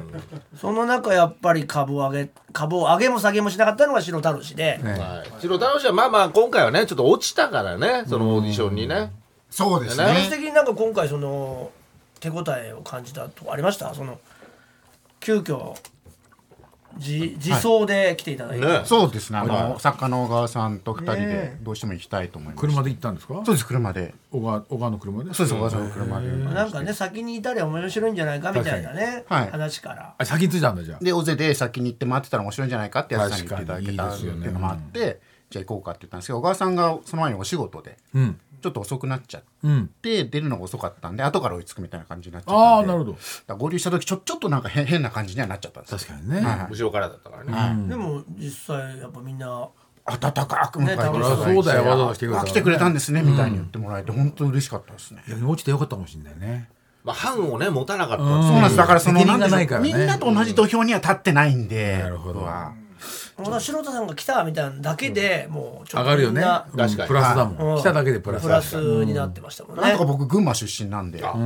[0.60, 4.82] その中やっぱり株上げ株を上げも下げもしなかったのが白太郎氏で。
[4.84, 4.92] ね。
[5.00, 5.32] はい。
[5.40, 9.14] 白太郎氏はまあまあ今回はねちょっと落ちたからねそのオーディションにね。
[9.50, 10.28] そうですね。
[10.30, 11.72] 的になんか今回その
[12.20, 13.94] 手応えを感じたとこありました？
[13.94, 14.20] その
[15.22, 15.74] 急遽
[16.98, 18.82] 自自走で来ていただいて、ね。
[18.86, 19.40] そうですね。
[19.40, 22.62] あの、はい作家の小川さんと二人でねどうしても行きたいと思います。
[22.62, 23.34] 車で行ったんですか？
[23.46, 24.14] そうです車で。
[24.32, 25.34] 小川小川の車で？
[25.34, 26.28] そうです小川さんの車で。
[26.28, 30.14] なんかね先にいたりは面白いんじゃないかみたいなね、はい話から。
[30.18, 31.04] あ先に着いたんだじゃあ。
[31.04, 35.20] で大勢で先に行って待ってたら面白いんじゃないかってやつさんに言っていただけたって確かにいいですよねいうのもあって
[35.56, 38.40] じゃあ行こうかって言ったんですけど小川さんがその前にお仕事でうん。
[38.62, 39.88] ちょっと遅くなっちゃっうん。
[40.02, 42.68] て出るのが遅かったんで後から追いつくみたいな感じになっちゃったんで。
[42.68, 43.12] ああなるほど。
[43.14, 46.42] だから合流した時ちょちょっとなんか変変な感じにはなっちゃったんです確かにね。
[46.42, 47.88] はい後ろからだったからね。
[47.88, 49.70] でも実際やっぱみんな
[50.06, 51.04] 温かく迎えて
[51.54, 55.24] そうだよわざわざ来てくれた来てくれたんですねみたいに言ってもらえて本当に嬉しかったですね。
[55.28, 56.70] 逆に落ちてよかったかもしれないね。
[57.04, 58.24] まあ班をね持たなかった。
[58.24, 58.44] うん。
[58.44, 58.78] そうなんです。
[58.78, 62.00] だからそのみんなと同じ土俵には立ってないんで。
[62.00, 62.42] なるほど
[63.38, 66.36] 僕はまだ白田さんが来たみたいなだけでもうちょっと上がるよね。
[66.36, 66.68] みんな。
[66.72, 66.78] うん。
[66.78, 67.08] 確かに。
[67.10, 67.76] プラスだもうん。
[67.76, 71.38] ん来ただけでプラスプラスになってましたもんね、なんとか僕群馬出身なんで楽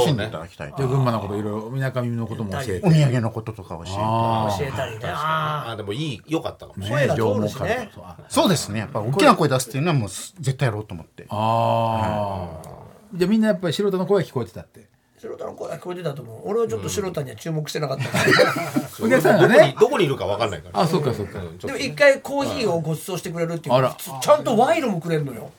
[0.00, 2.86] しんでいただきたいで群馬のこといろいろみなかみのことも教えて。
[2.86, 3.92] お土産のこととか教えて。
[3.98, 5.00] あ教えたりね。
[5.04, 7.08] ああでもいい良かったかもしれない。
[7.08, 7.90] 声が通るしね。
[7.94, 8.78] そうあそうですね。
[8.80, 11.26] やっぱ大きな声出すっていうのはもう絶対やろうと思って。
[11.28, 13.18] あー。
[13.18, 14.80] じゃあみんなやっぱり素人の声が聞こえてたって。
[14.80, 14.93] あ
[15.24, 16.40] 白田の声が聞こえてたと思う。
[16.44, 18.04] 俺はちょっと白田には注目してなかった、
[19.02, 20.80] お客さんがどこにねどこにいるか分かんないから。
[20.80, 21.38] あそうかそうか。
[21.64, 23.96] でも一回コーヒーをご馳走してくれるっていうあら。
[23.96, 25.50] ちゃんと賄賂もくれるのよ。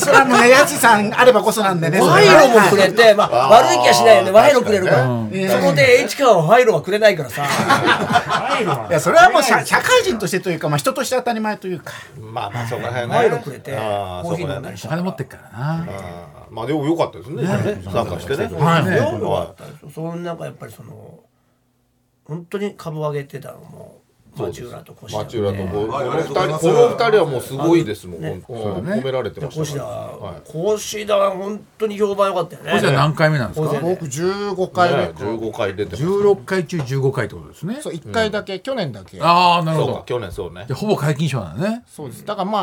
[0.00, 2.00] それはもうねやつさんあればこそなんでね。
[2.00, 4.30] 賄賂もくれて、まあ、悪い気はしないよね。
[4.30, 5.06] 賄賂くれるから、
[5.50, 7.44] そこで H 川は賄賂はくれないからさ。
[8.88, 11.92] いやそれはもう社社会人としてというか、まあ、人として当たり前というか。
[12.18, 13.14] まあまあそこら辺ね。
[13.14, 15.86] 賄賂くれてあコーヒー飲んだりしたお金持ってっからな。
[16.50, 17.44] まあでも良かったですね。
[17.84, 18.44] 参加してね。
[18.56, 18.96] はいね。
[18.96, 21.20] よかったですよそのなんかやっぱりその
[22.24, 24.00] 本当に株上げてたのも
[24.36, 28.42] 町浦と越田町浦とこうこはいの二人この二人はもうすごいですもん、ね。
[28.46, 30.74] 褒められてました越田はい。
[30.74, 32.72] 越田は本当に評判良かったよね。
[32.72, 33.80] こちら何回目なんですか？
[33.80, 34.96] 僕15回目。
[35.06, 37.78] ね、15回出てます16回中15回ってことですね。
[37.80, 39.18] そう1回だけ、去年だけ。
[39.22, 40.02] ああなるほど。
[40.04, 40.66] 去年そうね。
[40.74, 41.84] ほぼ解禁賞なんだね。
[41.86, 42.26] そうです。
[42.26, 42.58] だからま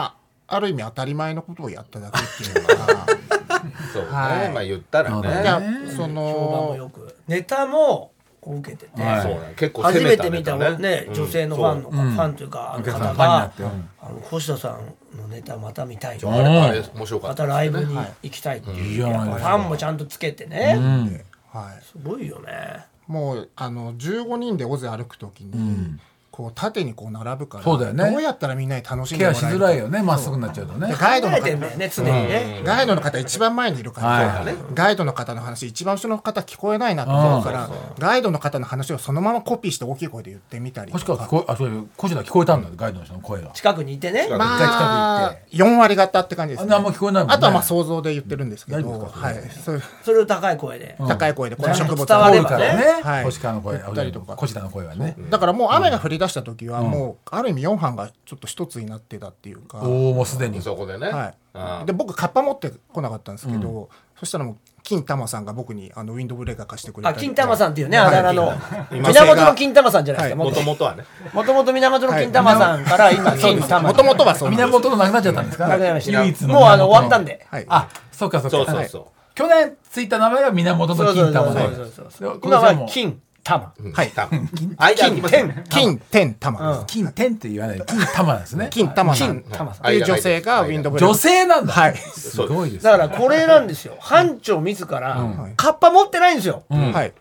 [0.48, 3.08] あある意味当たり前のことをやっただけっていうのか
[3.94, 4.52] そうね、はい。
[4.52, 5.90] まあ言ったらね。
[5.90, 9.22] そ評判ものよくネタもこう受けてて、はい。
[9.22, 9.54] そうね。
[9.56, 11.08] 結構初攻めて見たネタね。
[11.14, 12.12] 女性のファンの、うん。
[12.12, 16.32] ファンというかあのお客さん方ファンにながあの越田さんのネタまた見たいと。
[16.32, 18.94] あれあれ面白かまったたライブに行きたいっていう。
[18.96, 21.26] じゃないやっぱファンもちゃんとつけてね、うん。
[21.48, 22.86] はいすごいよね。
[23.08, 25.98] もうあの15人で尾瀬歩くときに、
[26.34, 28.10] こう縦にこう並ぶからそうだよね。
[28.10, 30.02] どうやったらみんなに楽しんでケアもらえるしづらいよね。
[30.02, 30.88] まっすぐになっちゃうとね。
[30.88, 37.70] でガイドの方ね常にね、ガイドの方一番前にいるから、はいガイドの方の話一番後ろの方聞こえないなと思うから、
[38.00, 41.28] ガイドの方の話をそのままコピーして大きい声で言ってみたり星とか。
[41.28, 42.70] 川聞こえあそういう小田聞こえたんだ。
[42.76, 44.28] ガイドの人の声が近くにいてね。
[44.28, 45.56] ま一回近く行あって。
[45.56, 47.36] 4割方って感じです、あんなあんま聞こえないもんね。
[47.36, 49.76] あとはまあ想像で言ってるんですけどはい、そう。
[49.76, 53.02] いうそれを高い声で、高い声でこの植物伝わからね。
[53.04, 53.24] はい。
[53.24, 55.16] 星川の声小田の声はね。
[55.30, 60.62] だからもう雨が降り出した時はもうある意味4班がちょっと一つになってたっていうか、おおもうすでに。
[60.62, 61.34] そこでね、はい、
[61.82, 68.54] うんで僕カッパ持ってこなかったんですけど、そしたらもう金玉さんが僕にあのウィンドブレーカー貸してくれたりあ金玉さんっていうねあだ名の
[68.92, 70.44] 今源の金玉さんじゃないですか。
[70.44, 71.04] もともとはね。
[71.34, 75.68] もともと源の金玉さんから今金玉もともとはそう源のなくなっちゃったんですか？
[75.68, 77.46] なくなりました唯一のもうあの終わったんで。
[77.50, 77.66] はい。
[77.70, 78.58] あそうかそうか。
[78.58, 79.06] そうそうそう、
[79.36, 83.74] 去年ついた名前が源の金玉でそうそうそうそうで今は金玉。
[83.94, 84.12] はい。
[84.16, 84.30] 間
[84.78, 87.80] 空きます天金天玉金天って言わない。
[87.80, 88.68] で金玉なんですね。
[88.72, 89.42] 金玉さん。
[89.42, 91.74] 金玉さんっていう女性がウィンドブレ女ー性なんだ。
[91.74, 92.38] はい、す。
[92.38, 93.98] ごいですだからこれなんですよ。
[94.00, 96.64] 班長自らカッパ持ってないんですよ。
[96.70, 97.14] はい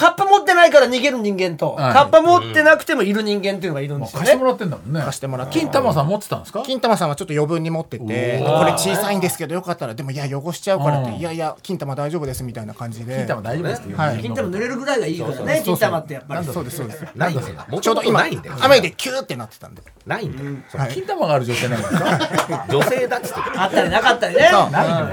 [0.00, 1.72] カッパ持ってないから逃げる人間と。
[1.72, 1.92] はい。
[1.92, 4.26] カッパ持ってなくてもいる人間っていうのがいるんですよね。
[4.26, 5.00] 貸してもらってんだもんね。
[5.02, 5.58] 貸してもらって。
[5.58, 6.62] 金玉さん持ってたんですか？
[6.62, 8.04] 金玉さんはちょっと余分に持ってて。
[8.42, 9.94] これ小さいんですけどよかったら。
[9.94, 11.10] でもいや汚しちゃうからって。
[11.10, 11.16] うん。
[11.16, 13.14] いやいや金玉大丈夫ですみたいな感じで。
[13.14, 14.22] 金玉大丈夫ですって言うはい。
[14.22, 15.62] 金玉濡れるぐらいがいいからね。
[15.62, 16.44] 金玉ってやっぱり。
[16.46, 17.06] そうですそうです。
[17.14, 18.56] ないんだよちょうど今ないんだよ。
[18.62, 19.82] 雨でキューってなってたんで。
[20.06, 24.48] ないんだよ、金玉がある女性なんですか女性だっつってあったりなかったりね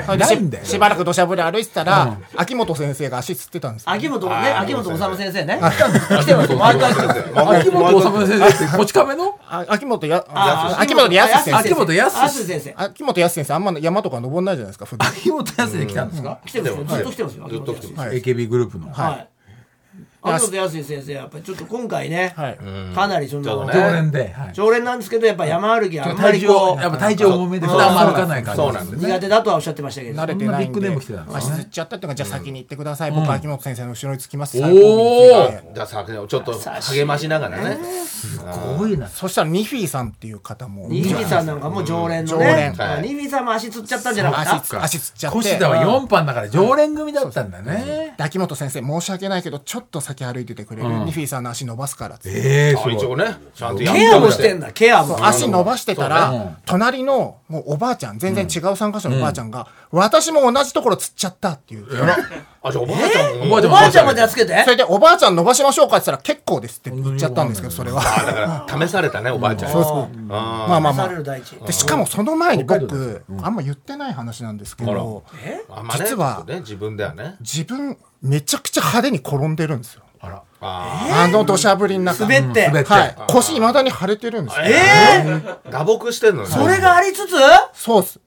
[0.06, 0.65] それでないんだよ。
[0.65, 3.91] ししばらく土砂降り歩いてたら秋元先生が足つってたんですよ。
[3.91, 5.59] 秋元ね秋元治先生ね。
[5.61, 7.19] 来てます毎回来てます
[7.59, 8.65] 秋元治先生。
[8.65, 9.39] ってこち亀の？
[9.47, 11.55] あ秋元やあ秋元康先生。
[11.57, 12.73] 秋元康康先生。
[12.77, 13.53] 秋元康先生。
[13.53, 16.39] あんま山とか登んないじゃないですか秋元康来たんですか？
[16.45, 16.85] 来てますよ。
[16.85, 17.47] ずっと来てますよ。
[17.49, 18.91] ずっと来てますはい AKB グループの。
[18.91, 19.27] はい
[20.21, 22.58] 秋元康先生やっぱりちょっと今回ねはい。
[22.95, 24.53] かなりその常連ではい。
[24.53, 29.06] 常連なんですけどやっぱ山歩きはあんまりこうやっぱ体重重めで普段も歩かない感じそうなんです。
[29.06, 30.21] 苦手だとはおっしゃってましたけど。
[30.21, 31.53] 慣れてないビッグネーム来てたんですね。
[31.56, 33.12] 足つっちゃったっていうかじゃあ先に行ってください。
[33.12, 34.60] 僕秋元先生の後ろにつきます。
[34.60, 34.65] おー。
[34.65, 37.77] 最後にじゃあさちょっと励ましながらね。
[38.06, 39.08] すごいな。
[39.08, 40.88] そしたらニフィーさんっていう方も。
[40.89, 42.73] ニフィさんなんかも常連のね。
[43.01, 44.56] ニフィさんも足つっちゃったんじゃなかった？
[44.56, 45.39] 足つ足つっちゃって。
[45.39, 48.15] 越田は4班だから常連組だったんだね。
[48.17, 52.38] で秋元先生申し訳ないけどちょっと先歩いててくれる、ニフィーさんの足伸ばすからっつって。
[52.38, 52.93] ええすごい。
[52.93, 55.26] あ一応ねちゃんとやケアもしてんだだケアも。
[55.26, 61.88] 足伸ばしてたら、ね隣のもうおばあちゃん全然違う参加者のおばあちゃんが、私も同じところつっちゃったっていう、
[62.62, 64.63] あじゃあおばあちゃんもおばあちゃんおばあちゃんまでつけて。
[64.63, 68.02] それでおばあちゃん伸ばしましょうかって言ったら結構ですって言っちゃったんですけどそれは。
[68.02, 69.72] あだから試されたねおばあちゃん。
[69.72, 70.17] そうそう。
[70.30, 71.08] あまあまあまあ。
[71.08, 75.24] される第一でしかもその前に僕、あんま言ってない話なんですけど
[75.98, 77.36] 実は自分ではね。
[77.41, 80.03] 自分めちゃくちゃ派手に転んでるんですよ。
[80.60, 82.23] ああの土砂降りの中。
[82.23, 82.67] 滑って。
[82.67, 82.89] 滑って。
[82.91, 83.15] はい。
[83.30, 84.65] 腰いまだに腫れてるんですよ。
[84.65, 87.34] ええあ打撲してんのねそれがありつつ？
[87.73, 88.19] そうっす。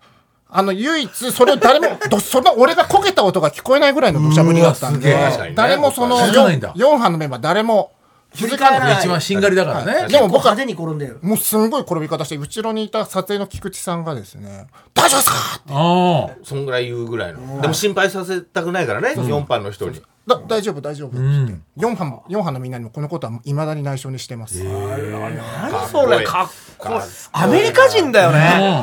[0.53, 5.17] あの、唯一、それを誰も、 どその俺がこけた音が聞こえないぐらいの土砂降りだったんで
[5.55, 7.93] 誰もその気づかないんだ 4, 班のメンバー誰も
[8.33, 8.99] 気づかない。
[8.99, 10.09] 一番しんがりだからね。
[10.09, 11.19] でも僕は派手に転んでる。
[11.23, 15.37] もうすんごい転び方して、後ろにいた撮影の菊池さんがですね、大丈夫ですか
[15.69, 16.37] ああ。
[16.45, 17.61] そんぐらい言うぐらいの。
[17.61, 21.09] でも心配させたくないからね4班の人にだ大丈夫、大丈夫。
[21.11, 24.63] って言って、4班も、4班のみんなにもこのことはいまだに内緒にしてます。
[24.65, 26.25] 何それ？
[26.25, 27.01] かっこいい。
[27.33, 28.39] アメリカ人だよね。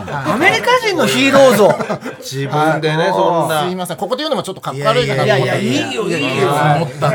[0.07, 1.67] アメリカ人のヒーロー像。
[2.21, 3.63] 自分でねそんな。
[3.63, 5.67] すいません、ここで言うのもちょっとかっこ悪いかなといやい思ったんで。
[5.67, 6.49] やいいよいいよ。
[6.49, 7.09] 思った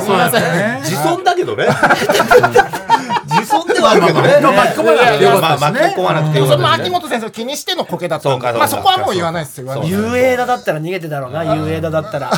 [0.00, 0.38] すいませ
[0.78, 0.80] ん。
[0.82, 1.66] 自尊だけどね
[3.42, 9.84] 自尊ではあるけどねまあ巻き込まなくてよかったまあ巻き込まなくてよかったね秋元先生気にしてのコケだった、まあそこはもう言わないですよ。
[9.84, 12.30] 遊泳田だったら逃げてたろうな遊泳田だったら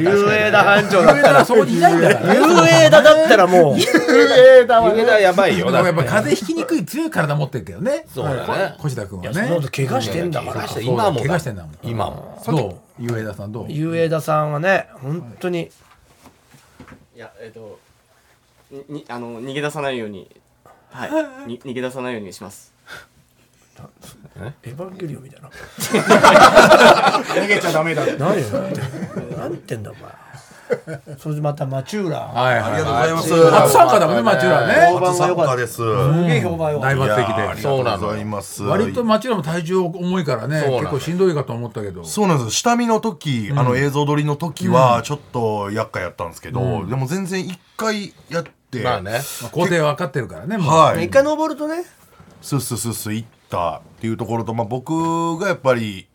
[0.00, 2.40] 遊泳田班長だったらそこにいないんだから遊
[2.86, 15.70] 泳田だったらもう上田やばいよでだってもやっぱ風邪ひきにくい強い体持ってるけどねそうだね越田君はね怪我してんだから今も怪我してんだもん今もどうゆうえださんどう遊泳田さんはね本当に
[17.14, 17.78] いやえっ、と
[18.70, 20.30] ににあの逃げ出さないように。
[20.90, 21.10] はい。
[21.48, 22.72] に逃げ出さないようにします。
[24.62, 25.48] エヴァンゲリオンみたいな。
[25.48, 28.48] 逃げちゃダメだ何よ
[29.36, 30.12] 何言ってんだお前。
[31.16, 33.50] それでまた町浦はいはいありがとうございます。
[33.50, 34.74] 初参加だもんね町浦ね。
[34.92, 35.74] 評判が良かったです。
[35.76, 35.82] す
[36.26, 37.56] げえ評判よ大抜擢で。
[37.56, 38.62] りがとうございます。
[38.64, 40.62] 割と町浦も体重重いからね。
[40.66, 42.04] 結構しんどいかと思ったけど。
[42.04, 42.56] そうなんです。
[42.56, 48.50] 下見の時、あの映像撮りの時はちょっと厄介やったんですけど、でも全然一回やって、
[48.82, 49.20] まあね。
[49.42, 50.74] まあ工程分かってるからねもう。
[50.74, 51.06] はい。
[51.06, 51.84] 一回登るとね。
[52.40, 56.06] スッスッスッス行ったっていうところと、まあ、僕がやっぱり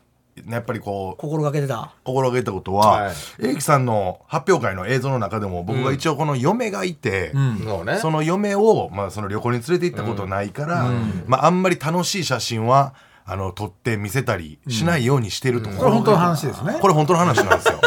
[0.48, 7.32] やっぱりこう心がけてた心がけたことは、はいエイキさんの発表会の映像の中でも僕が一応この嫁がいて、
[7.64, 10.90] そうねその嫁を、まあ、その旅行に連れて行ったことないから、
[11.26, 17.80] まあ、あんまり楽しい写真はあの撮って見せたりしないようにしてるところ、これ本当の話ですねこれ本当の話なんですよ。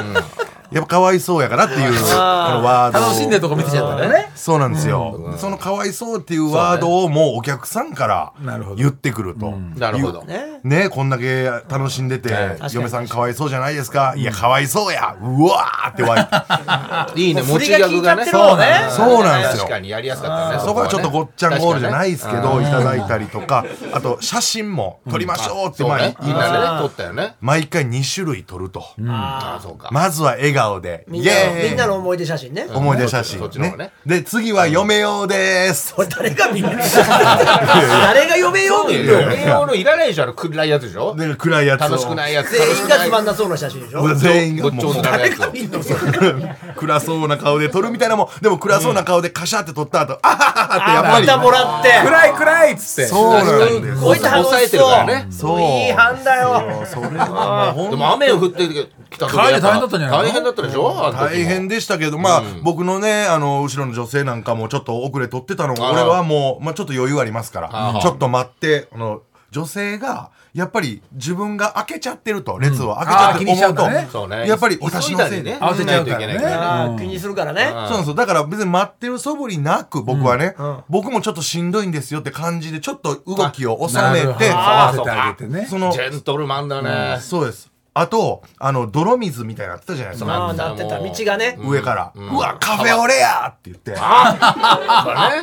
[0.71, 2.17] やっぱかわいそうやからっていうこの
[2.63, 2.99] ワード。
[2.99, 4.32] を楽しんでるとこ見てちゃったね。
[4.36, 10.23] そうなんですよ、そのかわいそうっていうワードをもうお客さんからなるほど言ってくると、なるほど。
[10.23, 12.58] ねねこんだけ楽しんでて、ね。
[12.71, 15.15] 嫁さんかわいそうじゃないですか、いやかわいそうや。
[15.21, 17.21] うわーって湧いて。
[17.21, 18.25] いいね持ちギャグがね。
[18.25, 18.88] るもんね。
[18.89, 19.58] そうなんですよ。
[19.60, 23.65] 確かにやりやすかったねそこはちょっとごっちゃんゴールじゃないいですけど、いただいたりとか。
[23.93, 26.65] あと写真も撮りましょうって、そうまあねみんなでね。
[26.80, 27.36] 撮ったよね。
[27.41, 29.89] 毎回2種類撮ると、ああそうか。
[29.91, 31.06] まずは笑顔で。
[31.08, 32.67] みんなのんなの思い出写真ね。
[32.74, 33.39] 思い出写真。
[33.39, 33.91] そっちの方がね。
[34.06, 41.15] で次は嫁用です、 これ誰が見る誰が読めよう見るよ栄養のいらないでしょあの暗いやつでしょ？
[41.15, 41.84] で暗いやつを。
[41.86, 42.52] 楽しくないやつ。
[42.52, 44.15] 全員がつまんななそうな写真でしょ？
[44.15, 44.63] 全員が。
[44.63, 51.28] ごっちょになるや暗そうな顔で撮るみたいなのもでも暗そうな顔でカシャって撮った後、あはははってやっぱり。
[51.28, 51.91] またもらって。
[52.04, 53.08] 暗い暗いっつって。
[53.08, 54.02] そうなんです。
[54.02, 55.28] こいつ楽抑えしてそうるからね。
[55.30, 55.62] そう。
[55.62, 56.63] いい班だよ。
[56.86, 60.17] それはもうでも雨を降ってきた時帰り大変だったんじゃないの？
[60.17, 61.12] 大変だったでしょ？
[61.12, 74.10] 大変でしたけどまあ、僕のねあの後ろの女性なんかもちょっと遅れ撮ってたの俺はもう、まあ、ちょっと余裕ありますからちょっと待ってあの女性がやっぱり自分が開けちゃってると列を開けちゃってあー気にしちゃ思うと、うんだね。
[74.12, 74.48] そうね。
[74.48, 75.58] やっぱり私のせいで、ね。
[75.62, 77.65] 慌てちゃうといけないからあー気にするからね。
[77.65, 80.84] そうなんですよだから別に待ってる素振りなく僕はね、うん。
[80.89, 90.34] 僕もちょっとしんどいんですよって感じでちょっと動きを収めて合わせてあげてねそのジェントルマンだねそうですあとあの泥水みたいになってたじゃないですか。
[90.34, 91.00] ああなってた。
[91.00, 91.58] 道がね。
[91.60, 93.96] 上から、うわカフェオレやって言って。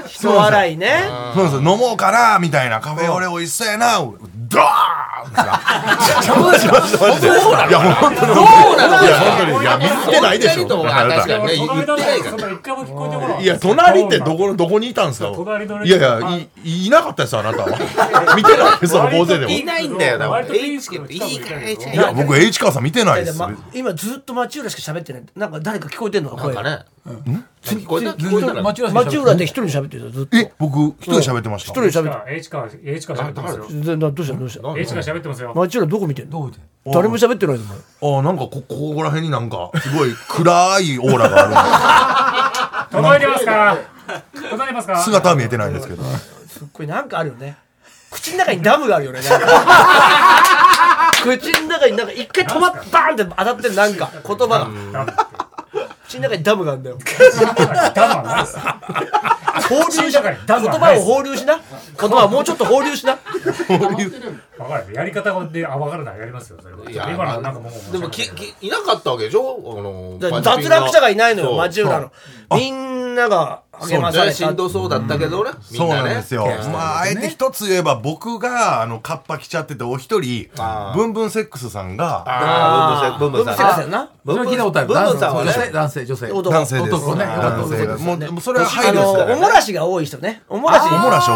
[0.08, 1.04] 人笑いね。
[1.34, 3.98] そうです飲もうかなみたいなカフェオレ美味しそうやな。
[3.98, 4.14] ドーン
[7.68, 8.34] いや本当に。
[8.34, 9.62] そうなのいや本当に。
[9.62, 11.46] いや見てないでしょ確かに。
[11.46, 15.32] ね言ってないからそんな一回も聞こえてこないいや隣ってどこのどこにいたんですか？
[15.34, 16.20] 隣のいやいや
[16.62, 18.34] いいなかったですよあなたは。
[18.36, 18.80] 見てない。
[18.80, 19.52] ですその大勢でも。
[19.52, 25.22] いないんだよいいかいや僕 H 川さん見てないですま今ずっと町浦しか喋ってない。
[25.36, 26.84] なんか誰か聞こえてんのか声なんかね。
[27.62, 28.10] 聞こえた？
[28.12, 28.52] 聞こえた？
[28.52, 30.36] ら町浦町浦で一人で喋ってずっと。
[30.36, 31.72] え僕一人で喋ってました？
[31.72, 32.34] 一人で喋って。
[32.34, 32.58] H か
[33.14, 33.66] 喋ってますよ。
[33.68, 35.52] るどうしたどうした？H か喋ってますよ。
[35.54, 36.50] 町浦どこ見てんの？
[36.92, 43.76] 誰も喋ってないあなんかこここら辺になんかすごい暗いオーラがあ 届いてますか？
[44.34, 44.92] 届いてますか？
[44.94, 46.02] る姿は見えてないんですけど。
[46.46, 47.56] すっごいなんかあるよね。
[48.10, 49.46] 口の中にダムがあるよねなんか
[51.24, 54.68] 口の中になんか一回止まっバーンって当たってるなんか言葉が。
[56.06, 56.98] 口の中にダムがあるんだよ。
[57.94, 58.58] ダムはないです。
[59.68, 60.22] 放流しな
[60.60, 61.58] 言葉を放流しな。
[61.98, 63.18] 言葉をもうちょっと放流しな
[64.58, 64.94] わかる。
[64.94, 66.12] やり方であ分かるな。
[66.12, 66.58] らやりますよ。
[66.62, 66.90] それは。
[66.90, 69.58] いや今のなんかもうでもききいなかったわけでしょ？
[69.78, 72.12] あの脱落者がいないのよ町浦の。
[72.54, 74.36] みんなが励まさねれた。
[74.36, 75.50] しんどそうだったけどね。
[75.70, 76.10] みそうんなね。
[76.10, 76.46] なんですよ。
[76.72, 80.48] まあ、あえて一つ言えば、僕が、あの、カッパ着ちゃってて、お一人。
[80.94, 83.90] ブンブンセックスさんが、ああブンブンブンブンブンブンセックスさんやん。
[83.90, 84.88] なそれは聞いたことある。
[84.88, 85.52] ブンブンさんはね。
[85.72, 86.06] 男性。
[86.06, 86.30] 女性。
[86.30, 86.94] 男男性です。
[86.94, 87.24] 男ね。
[87.24, 87.98] 男性が。
[87.98, 89.12] もう、でもそれはあ配慮のです。
[89.14, 90.42] からおもらしが多い人ね。
[90.48, 90.82] おもらし。
[90.86, 91.30] おもらし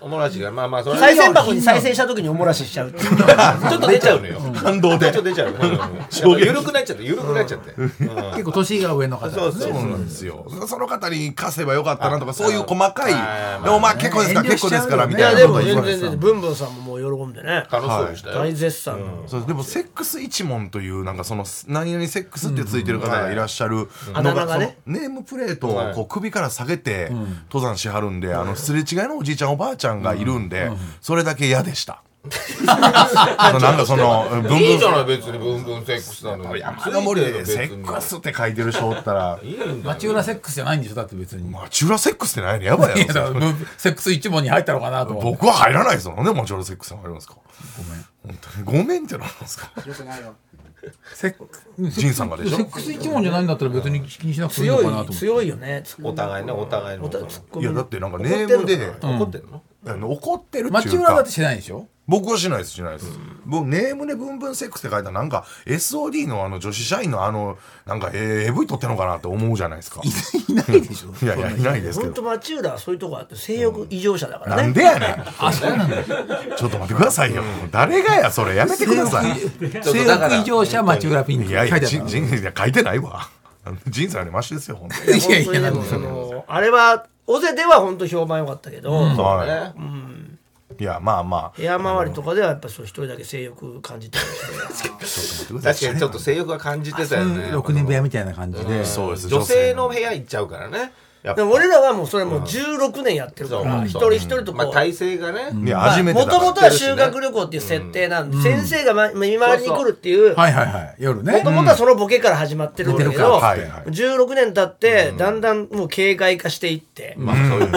[0.00, 0.50] おもらしが。
[0.50, 4.40] まあまあそれ再生箱に再生した時におもらししちゃう ちょっと出ちゃうのよ。
[4.62, 5.06] 感動で。
[5.12, 5.22] ちょっと。
[5.22, 5.54] 出ちゃう。
[5.54, 6.38] うん。
[6.40, 7.72] 緩くなっちゃって緩くなっちゃって。
[7.76, 7.90] うん。
[8.32, 10.46] 結構年が上の方そうそうそうなんですよ。
[10.66, 13.12] その方に貸せばよかったなとか、そういう細かい。
[13.64, 14.42] でもまあ結構ですか？
[14.42, 17.64] ら、結構ですから、みたいなでも全然ブンブンさんももう喜んでね。
[17.70, 18.34] 楽しそうでしたよ。
[18.38, 19.24] 大絶賛の。
[19.26, 25.90] そうでもセックス一門というなんかその何々セックスってついてる方がいらっしゃるあのがネームプレートはい。
[25.92, 27.10] をこう首から下げて
[27.50, 32.02] 登山しはるんであのすれ違いのおじいちゃんおばあちゃんがいるんでそれだけ嫌でした。
[32.68, 34.58] あのなんかそのブンブン。
[34.58, 36.60] いいじゃない別にブンブンセックスなのに。
[36.60, 39.38] 山の森でセックスって書いてる人おったら。
[39.84, 41.48] 町浦セックスじゃないんでしょだって別に。
[41.48, 43.34] マチュラセックスってないねやばい いやろ
[43.78, 47.34] セックス一問に入ったのかなと僕は入らないですよねマチュラセックス入るんですか？
[47.76, 48.04] ごめん。
[48.26, 49.70] 本当にごめんってなんですか？
[51.14, 51.48] セック
[51.90, 52.58] ジンさんがでしょ？
[52.58, 55.18] セックス一問じゃないんだったら別に気にしなくていいの強いかなと思って。
[55.18, 55.82] 強いよね。
[56.02, 57.10] お互いねお互いの
[57.60, 59.62] いやだってなんかネームで怒ってんの？
[59.94, 60.82] 怒ってるっていうか。
[60.82, 61.86] 町浦だってしてないでしょ？
[62.08, 63.06] 僕はしないですしないです、
[63.46, 70.00] 僕ネームでブンブンセックスって書いたらなんか SOD のあの女子社員のあのなんかえー AV 撮ってんのかなって思うじゃないですか。
[70.48, 71.08] いないでしょ。
[71.20, 74.62] いやいやいないですけ本当ど町浦はそういうとこあって性欲異常者だからね。
[74.62, 76.56] なんでやねん。
[76.56, 77.42] ちょっと待ってくださいよ。
[77.72, 78.54] 誰がやそれ？
[78.54, 79.34] やめてください。
[79.82, 83.28] 性欲異常者町浦ピンクいやいや書いてあったジンジンいや書いてないわ。
[83.88, 85.18] ジンさんよりマシですよ本当に。
[85.18, 89.96] いやいや本当にでもそのあれは尾瀬では本当評判良かったけど、はい。
[90.78, 97.44] いやまあま部屋周りとかではやっぱそう一人だけ性欲感じてるんで確かにちょっと性欲が感じてたよね。
[97.52, 98.84] 6人部屋みたいな感じで。
[98.84, 99.28] そうです。
[99.28, 100.92] 女性の部屋行っちゃうからね
[101.34, 105.50] でも俺らはもうそれもう16年やってるから、一人一人とこう、まあ体制がね。
[105.64, 110.94] いや初めてだもともとは修学旅行っていう設定なんで、先生がま見回りに来るっていう、はいはいはい。
[110.98, 111.32] 夜ね。
[111.32, 117.16] もともとはそのボケから始まってるんだけど、かはいはい16年経って、だんだんもう警戒化していって、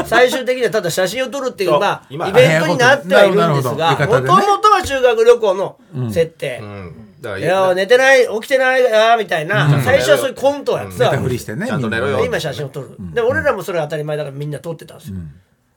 [0.05, 5.79] 最終的にはただ写真を撮るっていう、まあ、今イベントになってはいるんですが、もともとは修学旅行の
[6.11, 6.59] 設定。
[6.61, 11.05] うんだからいや、寝てない、起きてないや、みたいな、最初はそういうコントをやってた。
[11.05, 12.23] わけ寝たふりしてねちゃんと寝ろよ。
[12.25, 15.17] 今写真を撮る、で俺らもそれは当たり前だからみんな撮ってたんですよ、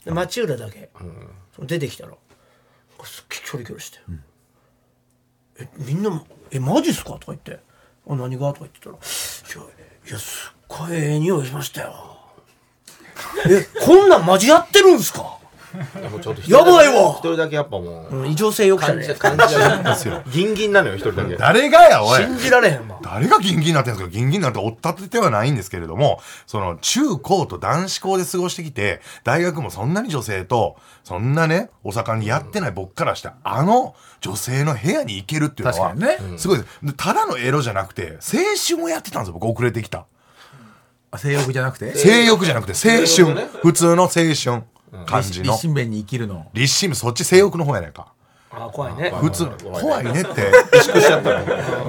[0.04, 0.90] で町浦だけ、
[1.60, 2.12] 出てきたら
[3.04, 3.98] すっげえキョロキョロして
[5.58, 7.58] 「えみんなもえマジっすか?」とか言って
[8.08, 12.16] 「あ何が?」とか言ってたら「いやいやすっごいええ匂いしましたよ」
[13.46, 15.38] えこんなんマジやってるんすか？
[16.00, 17.12] でもちょっとやばいわ。
[17.12, 19.14] 一人だけやっぱもううん異常性よく感じね。
[19.14, 20.22] 感じですよ。
[20.30, 21.36] ギンギンなのよ一人だけ。
[21.36, 22.22] 誰がやおい。
[22.22, 24.14] 信じられへんわ誰がギンギンになってるんですか。
[24.14, 36.38] ギンギンなんて追っ立ててはないんですけれども、その中高と男子校で過ごしてきて、大学もそんなに女性と、そんなね、お盛んにやってない僕からして、あの女性の部屋に行けるっていうのは、確かにね。
[36.38, 36.68] すごいです。
[36.82, 40.06] でただのエロじゃなくて、青春をやってたんですよ、僕遅れてきた。
[41.10, 41.94] あ性欲じゃなくて？
[41.94, 43.46] 性欲じゃなくて、青春。
[43.62, 44.64] 普通の青春。
[45.06, 45.52] 感じの。
[45.52, 46.46] 立身弁に生きるの。
[46.52, 48.12] 立身、そっち性欲の方やないか。
[48.50, 49.10] あ怖いね。
[49.10, 50.52] 普通、怖いねって。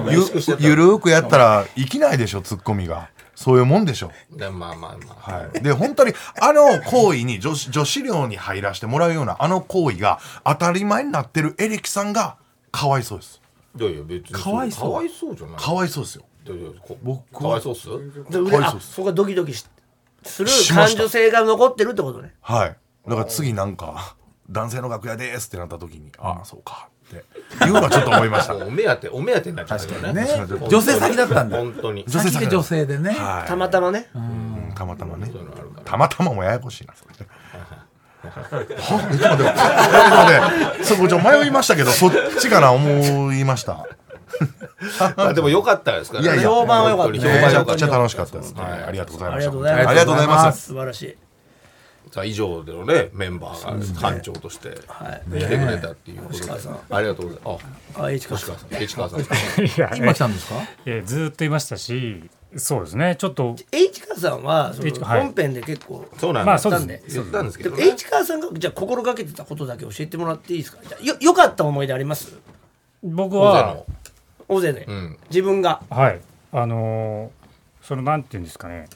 [0.10, 3.08] ゆゆるーくやったら、生きないでしょ、ツッコミが。
[3.34, 4.12] そういうもんでしょ。
[4.30, 5.32] でまあまあまあ。
[5.32, 12.36] はい、で本当にあの行為に女子女子寮に入らせてもらうようなあの行為が当たり前になってるエレキさんが
[12.70, 13.40] かわいそうです。
[13.76, 14.90] いやいや別にかわいそう。
[14.92, 15.56] かわいそうじゃない。
[15.56, 16.24] かわいそうですよ。
[16.46, 18.92] いやいやこ僕はかわいそうっすかわいそうっす。
[18.92, 19.66] そこがドキドキし
[20.22, 22.34] する感受性が残ってるってことね。
[22.40, 22.76] はい
[23.06, 24.16] だから次なんか
[24.50, 27.18] 男性の楽屋ですってなった時にああそうかっ
[27.58, 28.56] ていうのはちょっと思いました。
[28.56, 30.26] お目当てお目当てになっちゃったよね。
[30.68, 31.58] 女性先だったんだ。
[31.58, 32.04] 本当に。
[32.08, 33.10] 女性先で女性でね。
[33.10, 33.48] はい。
[33.48, 34.08] たまたまね。
[34.14, 35.30] うんたまたまね。
[35.84, 37.14] たまたまもややこしいなそれ。
[38.24, 39.36] はえちょっ？
[39.36, 43.86] と待ってそこちょっと迷いましたけどそっちかな思いました。
[45.16, 46.28] まあでも良かったですからね。
[46.30, 46.48] いやいや。
[46.48, 47.12] 評判は良かった。
[47.12, 48.62] ねめちゃくちゃ楽しかったですね。
[48.62, 49.50] ありがとうございました。
[49.50, 49.88] ありがとうございます。
[49.88, 50.62] ありがとうございます。
[50.62, 51.16] 素晴らしい
[52.14, 56.52] さあ以上でのねメンバーが班長として来てくれたっていうことで。
[56.90, 58.00] ありがとうございます。
[58.00, 58.54] あ市川さん。
[58.72, 59.20] あ市川さん。
[59.98, 60.54] 今来たんですか？
[60.86, 62.22] えずーっといましたし
[62.56, 63.56] そうですねちょっと。
[63.72, 66.46] 市川さんは H 本編で結構そうなんです。
[66.46, 67.84] まあそうですんで言ったんですけどね。
[67.88, 70.78] H 川さんがじゃあ心がけてたことだけ教えてもらっていいですか？
[70.86, 72.32] じゃあよよかった思い出あります？
[73.02, 73.86] 僕大勢はの。
[74.46, 75.18] 大勢で、うん。
[75.30, 75.82] 自分が。
[75.90, 76.20] はい。
[76.52, 77.44] あのー
[77.84, 78.86] そのなんていうんですかね。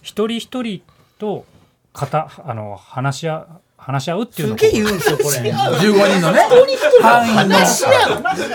[0.00, 0.80] 一人一人
[1.18, 1.44] と
[1.98, 5.38] 方あの話し合話し合うっていうのをすげえ言うんですよこれ。
[5.38, 6.46] 15 人のね。
[7.00, 7.66] 範囲の。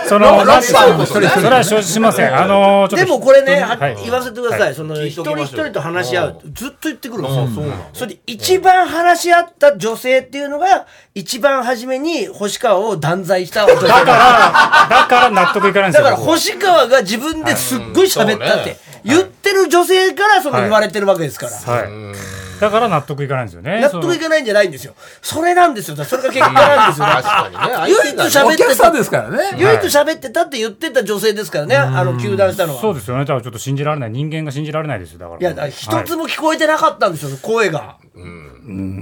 [0.06, 1.40] そのラッパーも一人一人。
[1.40, 2.36] それは承知しません。
[2.36, 3.96] あのーちょっとでもこれね、ははい。
[4.04, 7.48] 言わせてください、その一人一人と話し合うずっと言ってくるんですよ、
[7.94, 10.58] それで一番話し合った女性っていうの。
[10.58, 23.80] が一番初めに星川を断罪しただからだから納得いかないんですだから星川が自分ですっごい喋ったって言ってる女性からその言われてるわけですから、はいだから納得いかないんですよね。
[23.80, 24.94] 納得いかないんじゃないんですよ。
[25.22, 25.96] それなんですよ。
[26.04, 27.06] それが結果なんですよ。
[27.06, 27.94] 確かにね。
[28.02, 29.38] 唯一お喋ってた客さんですからね。
[29.56, 31.76] 唯一喋ってたって言ってた女性ですからね。
[31.76, 32.80] あの球団したのは。
[32.80, 33.22] そうですよね。
[33.22, 34.10] だからちょっと信じられない。
[34.10, 35.40] 人間が信じられないですよだから。
[35.40, 37.96] いやだから一つも聞こえてなかったんですよ、声が。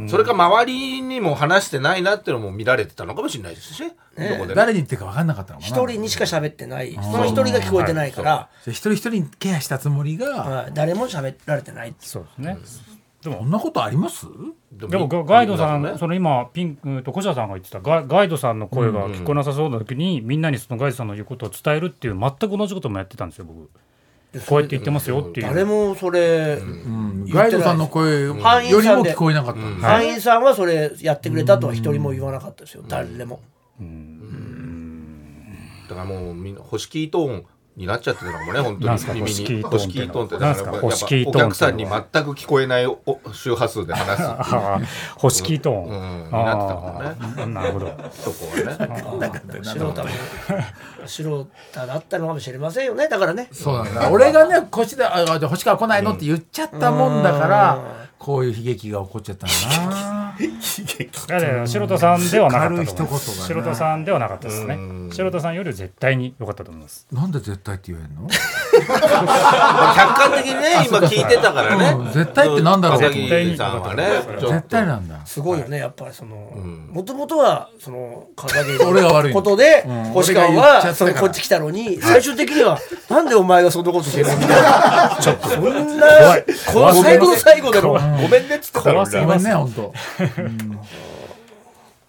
[0.09, 3.94] それか周りにも話してないなっていうのも見られてたのかもしれないですしね。
[4.16, 5.76] どこでね誰に言ってるか分かんなかったのかな。
[5.76, 6.94] 一人にしか喋ってない。
[6.94, 10.70] その一人が聞こえてないから、一人一人ケアしたつもりがはい。
[10.74, 12.55] 誰も喋られてないそうですね。
[12.55, 12.62] こん
[13.31, 14.27] なことあります？
[14.73, 15.95] でもガガイドさん、ね。
[15.99, 23.68] その今ピンクと小社さんが言ってたガガイドさんの声が聞こえなさそうな時に、みんなにそのガイドさんの言うことを伝えるっていう全く同じこともやってたんですよ僕。
[24.47, 25.47] こうやって言ってますよっていう。
[25.47, 26.59] 誰もそれ、
[27.29, 30.43] ガイドさんの声よりも範囲さんで聞こえなかったんです会員さん。
[30.43, 33.41] はそれやってくれたとは一人も言わなかったですよ、誰でも、
[35.89, 36.55] だからもうみん。
[36.55, 37.45] な星キートーン
[37.75, 39.20] になっちゃってるのかもね本当に。
[39.23, 39.33] 耳に。
[39.33, 42.99] 星キートーン星キートーンってなんすかお客さんに全く聞こえないお
[43.33, 44.29] 周波数で話すっていう。
[44.61, 44.85] あー
[45.16, 46.75] 星キートーン、うんになってた
[47.43, 47.55] もんね。
[47.55, 47.87] なるほど。
[48.12, 49.62] そこはね。
[49.64, 49.95] 素人も
[51.07, 51.49] 素人
[51.87, 53.09] だったのかもしれませんよね。
[53.09, 53.49] だからね。
[53.53, 57.79] そうなんだ俺がね腰で「あじゃあ星川来ないの?」って言っちゃったもんだから
[58.23, 60.33] こういう悲劇が起こっちゃったんだな。
[61.27, 62.87] だって白田さんではなかったと思います。
[62.87, 63.18] 軽い一言がね。
[63.49, 64.79] 白田さんではなかったですね。
[65.12, 67.09] 白田さんよりは絶対に良かったと思います。
[67.11, 68.23] なんで絶対って言えんの？
[68.23, 72.05] まあ客観的にね今聞いてたからうん。
[72.07, 74.07] ね絶対ってなんだろうと思って片桐さんはね
[74.39, 75.27] ちょっ絶対なんだ。
[75.27, 80.05] すごいよねやっぱりそのもともとはその片桐俺が悪いことでうん。
[80.12, 82.79] 星川はそのこっち来たのに最終的には
[83.11, 85.49] なんでお前がそんなことしてるのみたいなちょっと。
[85.49, 85.64] そん
[85.99, 86.07] な
[86.73, 89.92] この最後の最後でのごめんねっつってたのにごめんね本当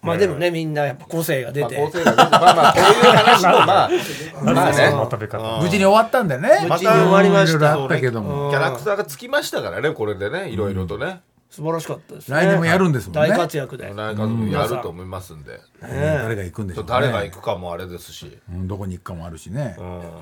[0.02, 1.78] まあでもねみんなやっぱ個性が出て。
[1.78, 3.88] まあ構成がまあまあこういう話もまあ
[4.44, 5.62] まあね。
[5.62, 8.50] 無事に終わったんだよね無事に終わりましたいろいろあったけども。
[8.50, 11.20] キャラクターがつきましたからねこれでねいろいろとね
[11.54, 12.36] 素晴らしかったですね。
[12.36, 13.28] 来年もやるんですもんね。
[13.28, 13.94] 大活躍で。
[13.94, 14.16] なん。
[14.16, 15.60] かやると思いますんで。
[15.80, 16.90] 誰が行くんでしょうね。
[16.90, 18.38] 誰が行くかもあれですし。
[18.50, 18.66] うん。
[18.66, 19.76] どこに行くかもあるしね。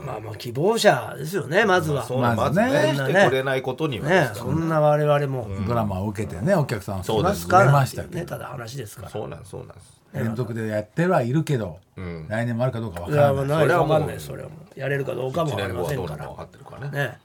[0.05, 2.05] まあまあ希望者ですよねまずは。
[2.05, 4.31] そうまずまずねね来てくれないことにはでね。
[4.35, 5.49] そんな我々も。
[5.67, 8.15] ドラマを受けてねお客さんそうです売れましたけど。
[8.15, 9.09] ねただ話ですから。
[9.09, 10.03] そうなんですそうなんです。
[10.13, 12.29] 連続でやってはいるけどん。
[12.29, 13.47] 来年もあるかどうかわからない。
[13.63, 14.21] それはもうかんない。
[14.21, 16.99] それはもうやれるかどうかも1わかりませんかどうなるか分からってるからね。
[16.99, 17.19] ね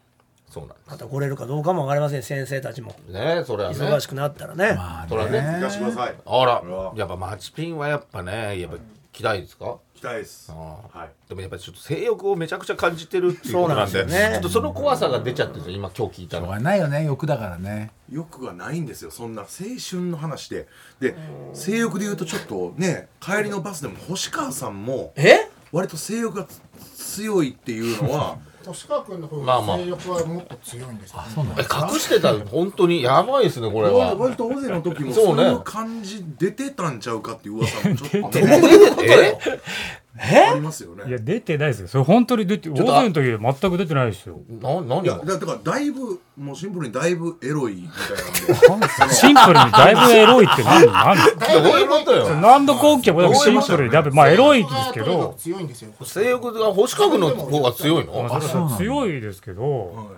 [0.50, 2.24] そうなんでまた来れるかどうかもわかりません。
[2.24, 2.96] 先生たちも。
[3.08, 3.76] すねそれはね。
[3.78, 4.74] 忙しくなったらね。
[4.76, 5.42] まあそれはね。
[5.42, 6.16] ね行かしてください。
[6.26, 6.64] あら。
[6.96, 8.78] やっぱマチピンはやっぱねやっぱ
[9.12, 9.78] 来たいですか？
[9.94, 10.52] 期待です。
[10.52, 11.10] はい。
[11.28, 14.34] でもやっぱりちょっと性欲をめちゃくちゃ感じてるっていうことなんでそうなんですよね。
[14.34, 16.46] ちょっとその怖さが出ちゃってるんですよ今今日聞いたの。
[16.46, 17.92] しょうがないよね欲だからね。
[18.10, 19.12] 欲がないんですよ。
[19.12, 20.68] そんな青春の話で。
[21.00, 21.16] で
[21.54, 25.50] 性欲で言うとちょっとね帰りのバスでも星川さんもえ？
[25.72, 26.48] 割と性欲が
[26.96, 28.38] 強いっていうのは
[28.68, 29.78] 星川君の方まあまあ。
[29.78, 34.16] が性欲はもっと強いんですよ、ねえ隠してた本当にやばいですねこれは。
[34.16, 35.14] 割と大勢の時も。
[35.14, 38.40] そういう感じ出てたんちゃうかっていう噂もちょっと
[40.20, 40.38] え？
[40.52, 41.04] ありますよね。
[41.08, 41.88] いや出てないですよ。
[41.88, 44.40] それ本当に出て大勢の時全く出てないですよ。
[44.50, 45.04] な何が？
[45.04, 48.76] いやだだからだいぶもうシンプルにだいぶエロいみたいな。
[48.78, 50.88] ん でシンプルにだいぶエロいって何？
[50.88, 51.18] 何？
[51.64, 52.36] どういうことよ？
[52.36, 53.92] 何度後期もシンプルに。
[53.92, 55.30] だいぶまあエロいですけど。
[55.32, 55.92] く強いんですよ。
[56.04, 58.24] 性欲が星川君の方が強いの？
[58.24, 60.12] まあそれは強いですけど。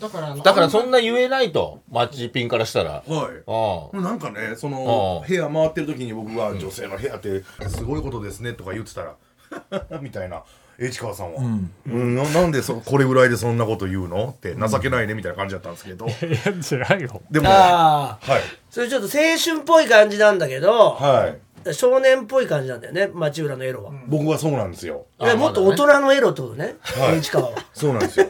[0.00, 1.80] だからあのだからそんな言えないと？
[1.90, 3.02] マッチピンからしたら。
[3.06, 3.42] はい。
[3.46, 5.26] あなんかねそのああ。
[5.26, 9.14] 部屋回ってる時に僕が女性の部屋ってすごいことですねとか言ってたら
[10.00, 10.42] みたいな。
[10.78, 12.14] 市川さんは、うん。
[12.14, 14.34] ななんでそこれぐらいでそんなこと言うの？
[14.36, 17.22] って情けないねみたいな感じだったんですけど、 いや違うよ。
[17.30, 18.42] でもああはい。
[18.70, 21.38] それちょっと青春っぽい感じなんだけどはい
[21.72, 23.92] 少年っぽい感じなんだよね町浦のエロは。
[24.06, 25.06] 僕はそうなんですよ。
[25.20, 27.18] いやもっと大人のエロってことねはい。
[27.18, 27.56] 市川は。
[27.72, 28.26] そうなんですよ。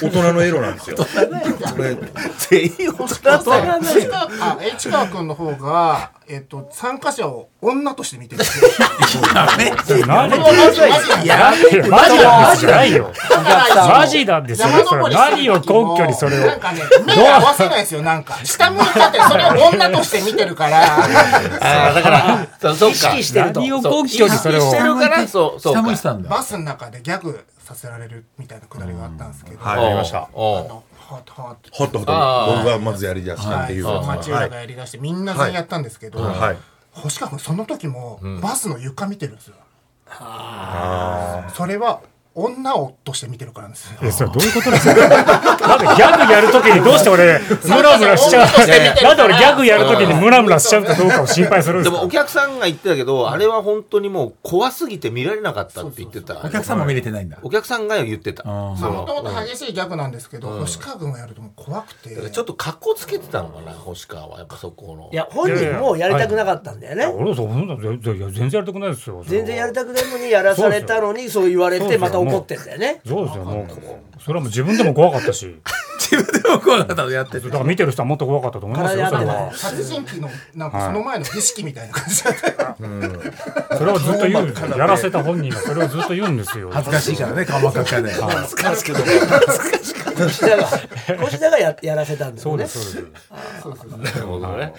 [0.00, 0.96] 大人のエロなんですよ。
[0.96, 1.04] こ
[1.82, 1.96] れ
[2.48, 8.36] 全員大人星川あ市川君の方が、えっと、参加者を女として見てる。
[8.36, 8.58] んです
[9.98, 10.06] よ。
[10.06, 11.52] 何これはマジマジいや
[11.90, 13.12] マジなんですよ。
[13.28, 14.68] だからマジなんですよ。
[14.68, 18.34] ねそれ何を根拠にそれをなんかね目が合わせないですよなんか。
[18.44, 20.78] 下向いちゃってそれを女として見てるから。
[21.88, 22.46] あだから
[22.78, 23.60] そそっ意か識してると。
[23.60, 24.94] 何を根拠にそれをしてる
[26.28, 30.28] バスの中でギャグさせられるみたいなくだりがあったんですけど、はいありました。
[30.32, 36.56] ホットホット僕がまずやりだしたっていう町浦がやりだしてみんな全員やったんですけど、はい。
[36.92, 39.54] 星川君その時もバスの床見てるんですよ、
[41.54, 42.00] それは
[42.38, 43.98] 女をとして見てるからですよ。
[44.02, 44.94] えそれどういうことですか？
[44.94, 48.46] なんでギャグやるときにどうして俺ムラムラしちゃう？
[48.46, 49.08] 女として見てるから。
[49.08, 56.38] なんで俺ギャグやるときにムラムラしちゃうかどうかを心配するんでかですもお客さんが言ってたけどあれは本当にもう怖すぎて見られなかったって言ってた。
[56.44, 57.38] お客さんも見れてないんだ。
[57.42, 58.44] お客さんが言ってた。
[58.44, 62.30] もとものと激しいギャグなんですけど、星川君がやるともう怖くて。
[62.30, 65.10] ちょっと格好つけてたのかな星川はやっぱそこの。
[65.12, 67.06] いや本人もやりたくなかったんだよね。
[67.06, 73.00] 俺そうそんな全然いや全然やりたくないですよ全然やりたくないのにやらされたのにそう言われてまた怒ってんだよね。
[73.06, 73.66] そうですよもう
[74.20, 75.60] それはもう自分でも怖かったし。
[75.98, 79.52] 自分でも怖かったのやってだから見てる人はもっと怖かったと思いますよそれは。
[79.52, 86.70] 殺人鬼のなんかその前の儀式みたいな感じだった、それをずっと言うやらせた本人がそれをずっと言うんですよ。
[86.72, 88.10] 恥ずかしいからね顔真っ赤っかで
[90.18, 90.68] 越田が
[91.26, 92.92] 越田がややらせたんだそうでよねす。
[93.62, 93.84] そうです。
[93.86, 94.72] なるほどね。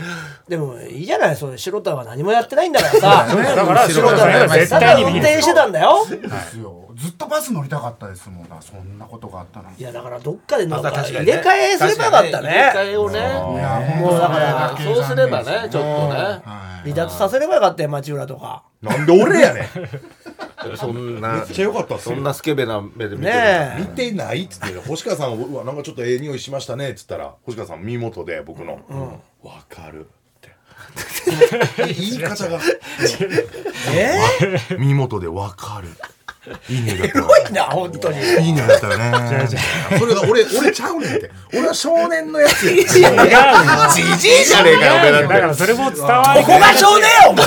[0.48, 1.58] でもいいじゃないそれ。
[1.58, 3.28] 白田は何もやってないんだからさ。
[3.56, 6.06] だから白田さんが絶対にいい転してたんだよ。
[6.10, 6.20] で
[6.52, 8.62] すよずっとバス乗りたかったですもんな。
[8.62, 12.92] そんなことがあったのにいやだからどっかでなんか確かに入れ替えすればよかった入れ替ね。
[12.92, 13.20] えをね。
[14.02, 16.42] もうだからそうすればねちょっとね。
[16.84, 18.64] 離脱させればよかったよ町浦とか。
[18.82, 19.66] なんで俺やねん。
[20.76, 22.16] そんめなっちゃ良かったっすよ。
[22.16, 28.80] そんなスケベな目で見てるね見てないっつって星川さんうわなんかちょっとええ匂いしましたねっつったら星川さん耳元で僕の
[29.42, 30.10] 「わ、かる」っ
[30.42, 32.60] て言い方が。
[33.94, 34.20] え
[34.78, 35.88] 耳元で「わかる」
[36.70, 38.20] いい匂いだったよすごいな本当に。
[38.20, 39.48] いい匂いだったよね。
[40.00, 41.32] それが俺俺ちゃうねんって。
[41.54, 42.72] 俺は少年のやつや。
[42.72, 42.82] 違う
[43.94, 47.46] じじいじゃねえかよお前だってだからそれも伝わるここが少年やお前。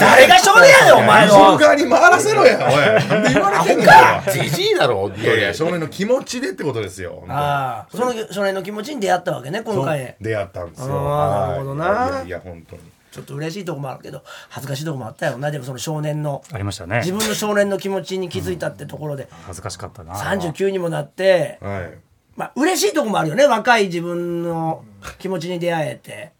[0.00, 3.92] 誰が少年やねんお前自分の側に回らせろやおいなんで言われてんねんこ
[4.32, 15.38] じじいだろれいやいや少年の気持ちでってことですよ本当ああその少年の気持ちに出会ったわけね今回出会ったんですよあーなるほどないや本当にちょっと嬉しいとこもあるけど恥ずかしいとこもあったよ。
[15.38, 16.98] なでもその少年のありましたね。
[16.98, 19.28] 自分の少年の気持ちに気づいたってところで。
[19.46, 20.14] 恥ずかしかったな。
[20.14, 21.98] 39にもなってはい。
[22.36, 23.46] まあ嬉しいとこもあるよね。
[23.46, 24.84] 若い自分の
[25.18, 26.32] 気持ちに出会えて。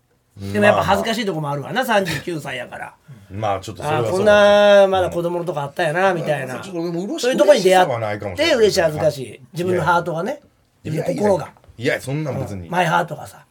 [0.52, 1.82] でもやっぱ恥ずかしいとこもあるわな。
[1.82, 2.94] 39歳やから。
[3.30, 6.62] まあちょっとそれはそうああこんなまだ子供のとこあったやなみたいな。
[6.62, 9.40] そういうとこに出会って嬉しい恥ずかしい。
[9.52, 10.40] 自分のハートがね
[10.84, 11.52] 自分の心が。
[11.76, 12.68] いやいやそんなん別に。
[12.68, 13.44] いマイハートがさ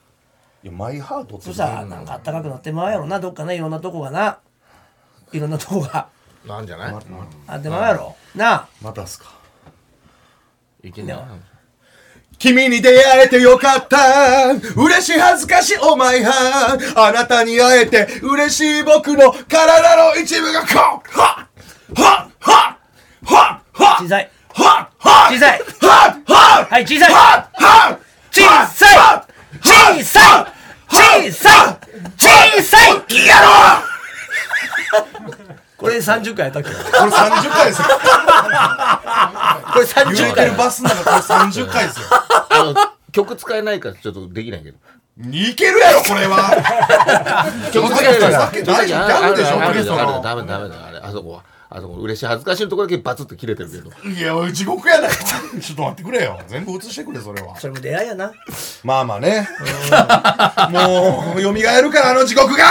[0.68, 4.40] やマイハートってそしたらなんかあったかくなってまうやろなどっかねいろんなとこがな。
[5.34, 6.08] いろんなとこが。
[6.46, 6.96] なんじゃない？
[7.48, 8.68] あってまうやろなあ。
[8.82, 9.26] またっすか。
[10.84, 11.18] いけない？
[12.40, 14.54] 君に出会えてよかった。
[14.76, 16.78] 嬉しい恥ずかしいお前は。
[16.96, 21.20] あなたに会えて嬉しい僕の体の一部がこう。
[21.20, 22.78] はっはっはっ
[23.26, 25.66] はっはっ小さいはっはっ小さいは
[26.10, 28.00] っはっはい小さいはっはっ
[28.32, 30.57] 小さい小さい
[30.90, 31.78] 小さい
[32.18, 33.48] 小さいいいやろ！
[35.78, 36.70] これ30回やったっけ？
[36.70, 36.76] こ
[37.06, 37.88] れ30回ですよ。
[39.74, 42.06] これ30言うて回るバスの中これ30回ですよ。
[42.50, 42.74] あの
[43.12, 44.78] 曲使えないからちょっとできないけど。
[45.32, 46.38] いけるやろこれは。
[47.74, 49.34] 曲使えないさっき大丈夫。
[49.36, 50.22] でしょ？
[50.24, 50.76] ダメダメだ。
[50.88, 53.92] あれあそこはあそこ嬉しい恥ずかしいところだけバツって切れてるけど。
[54.10, 55.16] いやおい地獄やないか。
[55.62, 56.40] ちょっと待ってくれよ。
[56.48, 57.58] 全部映してくれそれは。
[57.58, 58.32] それも出会いやな。
[58.84, 59.48] まあまあね。
[60.72, 62.64] もう蘇るからあの地獄が。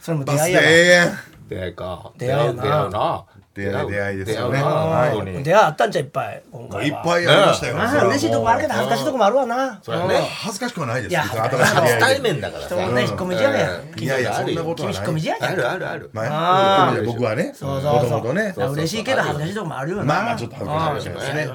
[0.00, 0.66] それも出会いやな。
[0.66, 3.24] で永遠出会いか出会いやな
[3.56, 5.42] 出会い出会いですよね。
[5.42, 6.42] 出会あったんじゃいっぱい。
[6.52, 7.00] 今い回は。
[7.00, 9.80] っぱいありましたよああ嬉しいとこもあるけど恥ずかしいとこもあるわな。
[9.82, 10.14] それはね。
[10.16, 11.10] 恥ずかしくはないです。
[11.10, 12.76] いや初対で面だからさ。
[12.76, 13.80] 人もね引っ込み思案や。
[13.80, 14.02] うん。
[14.02, 15.48] いやいやそんなことは君引っ込ないみ思案や。
[15.50, 16.10] あるあるある。
[16.12, 18.10] まああ僕はねもそうそうそう。
[18.10, 18.44] ともとね。
[18.48, 20.04] だから嬉しいけど恥ずかしいとこもあるよな。
[20.04, 21.48] まあまあちょっと恥ずかしいですね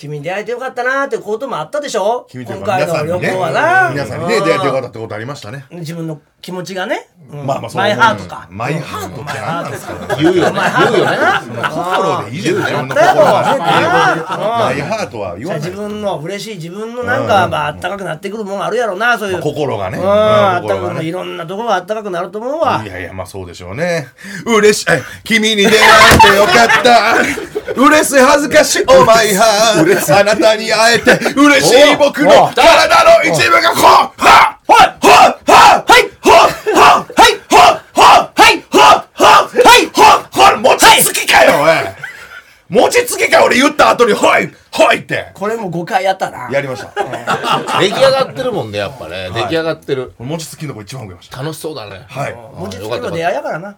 [0.00, 2.26] 君に出会えてよかったなーってこともあったでしょ？
[2.30, 3.90] 君という今か皆さんに回の旅行はねな。
[3.90, 5.66] 皆さんにね出会えてよかったってことありましたね。
[5.72, 7.10] 自分の気持ちがね。
[7.30, 7.46] うん。
[7.46, 8.48] まあまあそうマイハートか。
[8.50, 10.16] マイハートって何なんですか？
[10.18, 10.60] 言うよね。
[10.80, 11.16] 言うよね。
[11.68, 13.42] 心でいいじゃない自分の心は。
[13.44, 14.40] ねうん。
[14.40, 15.60] マイハートは言わない。
[15.60, 19.42] 自分の嬉しい自分のなんかまああったかくなってくるもんあるやろなそういう。
[19.42, 19.98] 心がね。
[19.98, 20.04] うん。
[20.10, 22.82] あったかくいろんなところがあったかくなると思うわ。
[22.82, 24.06] いやいや、まあそうでしょうね。
[24.46, 27.49] 嬉しい、え君に出会えてよかった。
[27.76, 29.84] 嬉しい、恥ずかしい、お前は。
[30.20, 41.70] あなたに会えて、嬉しい僕の体の一部がこう、はっはっはいはっはっはいはっはっはいはっはっはいはっはっ餅つきかよ、おい。
[43.00, 45.30] 餅つきか、俺言った後に、はい、はいって。
[45.34, 46.92] これも5回やったなやりました。
[47.80, 51.42] 出来上がってるもんねやっぱね出来上がってる餅つきの子一番増えました。
[51.42, 52.34] 楽しそうだねはい。
[52.34, 53.76] 文字付きの出会いやからな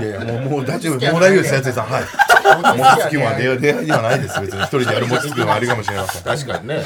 [0.00, 1.86] いやいや、もう、もう大丈夫、もう大丈夫です、やついさん。
[1.86, 2.02] はい。
[2.78, 4.40] 餅つきも出会い出会いではないです。
[4.40, 6.22] 別に一人でやる餅つきもありかもしれません。
[6.22, 6.84] 確かにねはい。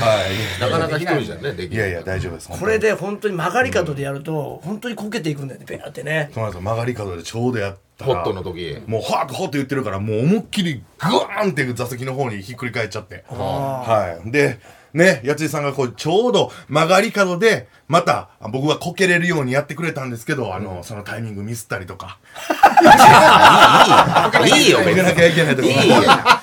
[0.60, 2.48] なかなか一人じゃねできいやいや、大丈夫です。
[2.48, 8.14] これで本当に曲がり角でやると本当にこけていくんだよねペアってねそうなんですよ曲がり角でちょうどやったら。
[8.16, 8.78] ホットの時。
[8.86, 13.24] もうハートホット言ってるからもう思いっきりグワーンって座席の方にひっくり返っちゃって。
[13.28, 14.30] はい。
[14.30, 14.58] で
[14.92, 22.18] ねやついさんがこうちょうど曲がり角でまた僕がこけれるようにやってくれたんですけどあのそのタイミングミスったりとか。
[24.46, 26.02] いいよこけ なきゃいけないとこいいよ。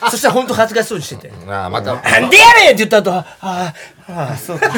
[0.09, 1.31] そしたら本当恥ずかしそうにしてて。
[1.47, 1.95] ああまた。
[1.95, 3.73] なんでやねんって言った後ああ
[4.07, 4.71] ああそうか。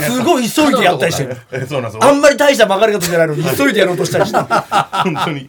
[0.00, 1.24] すごい急いでやったりして。
[1.24, 2.04] るえそうなんです。
[2.04, 4.38] あよんまり大した曲がり方じゃないのに急いでやろうとしたりして。
[4.38, 5.48] ね本当に。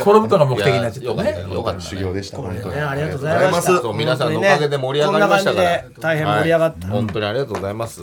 [0.00, 1.46] 転ぶとが目的になっちゃったね。
[1.52, 1.80] よかった。
[1.80, 3.80] 修行でした本当にありがとうございました。
[3.80, 5.84] そう皆さんのおかげで盛り上がりましたから。
[6.00, 6.86] 大変盛り上がった。
[6.86, 6.96] はい。
[6.96, 8.00] 本当にありがとうございます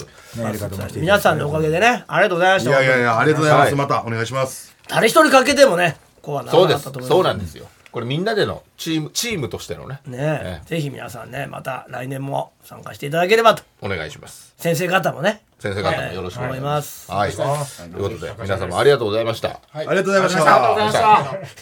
[1.00, 2.04] 皆さんのおかげでね。
[2.08, 2.70] ありがとうございました。
[2.70, 3.76] いやいやいやありがとうございます、はい。
[3.76, 4.76] またお願いします。
[4.88, 7.10] 誰一人かけてもねこうはならなかったと思います。
[7.10, 7.68] そうなんですよ。
[7.92, 10.00] これみんなでのチームチームとしてのね。
[10.08, 10.18] ね。
[10.20, 13.64] えぜひ皆さんねまた来年も参加していただければと。
[13.82, 14.54] お願いします。
[14.58, 15.44] 先生方もね。
[15.60, 17.06] 先生方もよろしくお願いしま思います。
[17.06, 17.32] すはい。
[17.32, 19.62] ということで皆様ありがとうございました。
[19.74, 20.44] ありがとうございました。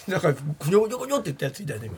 [0.07, 1.89] なんかぐにょぐにょぐにょって言ったやついたよね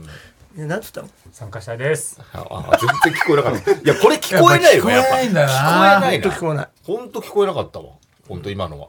[0.55, 1.09] なんつったの？
[1.31, 2.19] 参加したいです。
[2.33, 3.71] ああ全然聞こえなかった。
[3.73, 5.09] いやこれ聞こえないよやっぱ。
[5.09, 6.19] 聞こえないんだよな聞こえないな。
[6.19, 7.85] ほんと聞こえない本当聞こえなかったわ。
[8.27, 8.87] 本当今のは。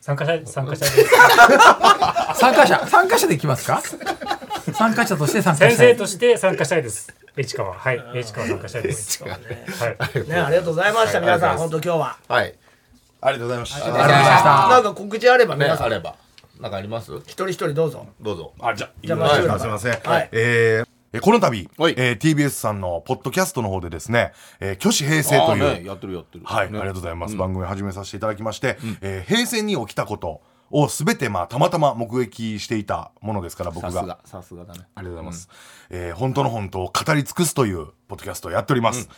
[0.00, 1.10] 参加者 参加者です。
[2.34, 3.80] 参加者参加者でいきますか？
[4.74, 7.14] 参加者として参加先生として参加したいです。
[7.36, 7.72] 市川。
[7.72, 8.02] はい。
[8.20, 9.22] 市川参加したいです。
[9.24, 10.28] はい。
[10.28, 11.20] ねありがとうございました。
[11.20, 12.16] 皆さん本当今日は。
[12.28, 12.54] はい。
[13.20, 13.84] ありがとうございました。
[13.86, 14.68] ありがとうございました。
[14.68, 16.16] なんか告知あればねあれば。
[16.60, 17.12] なんかあります？
[17.26, 18.06] 一人一人どうぞ。
[18.20, 18.52] どうぞ。
[18.60, 20.28] あじゃあじゃあはいすみません、はい。
[20.32, 21.94] えーえこの度、はい。
[21.96, 26.44] えー TBS さんのポッドキャストの方でですね「えー虚子平成」という、ねやってるやってる。
[26.44, 26.78] はい、ね。
[26.78, 30.40] ありがとうございます、番組始めさせていただきまして、えー平成に起きたこと
[30.70, 33.92] を全てまあたまたま目撃していたものですから僕が。
[33.92, 34.80] さすがさすがだね。
[34.96, 35.48] ありがとうございます、
[35.90, 39.08] えー本当の本当を語り尽くすというポッドキャストをやっております、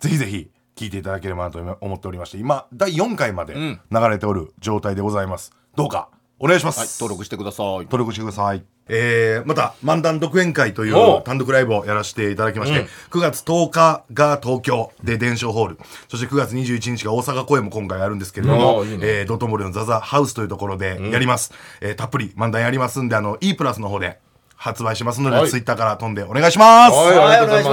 [0.00, 3.80] ぜひぜひ聞いていただければなと思っておりまして今第4回まで流
[4.10, 5.52] れておる状態でございます。
[5.74, 7.66] どうかお願いします、はい登録してください。
[7.84, 8.62] 登録してください。
[8.88, 11.20] えー、また、漫談独演会といおう。
[11.20, 15.78] う単独ライブをやらせていただきまして、9月10日が東京で伝承ホール、
[16.08, 19.06] そして9月21日が大阪公演も今回あるんですけれども、おーいいね。
[19.06, 21.52] えー、道頓堀のザザハウスというところでやります。
[21.80, 24.18] えーたっぷり漫談やりますんで、あの、E プラスの方で
[24.56, 25.50] 発売しますので、はい。
[25.50, 26.96] ツイッターから飛んでお願いします。
[26.96, 27.70] はいありがとうございま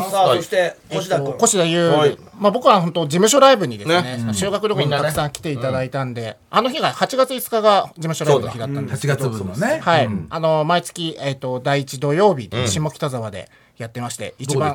[0.00, 0.02] す。
[0.02, 0.10] ます。
[0.10, 1.34] さあはいそして越田君。
[1.40, 2.18] 越田優、はい。
[2.38, 4.34] まあ、僕は本当事務所ライブにですねね。
[4.34, 9.80] 修学旅行にたくさん来ていただいたんで、あの日が8月5日が事務所ライブの日だったんです8月分のね。
[9.80, 13.48] はい、あの毎月、えー、と第1土曜日で下北沢で
[13.82, 14.74] やってまして、一番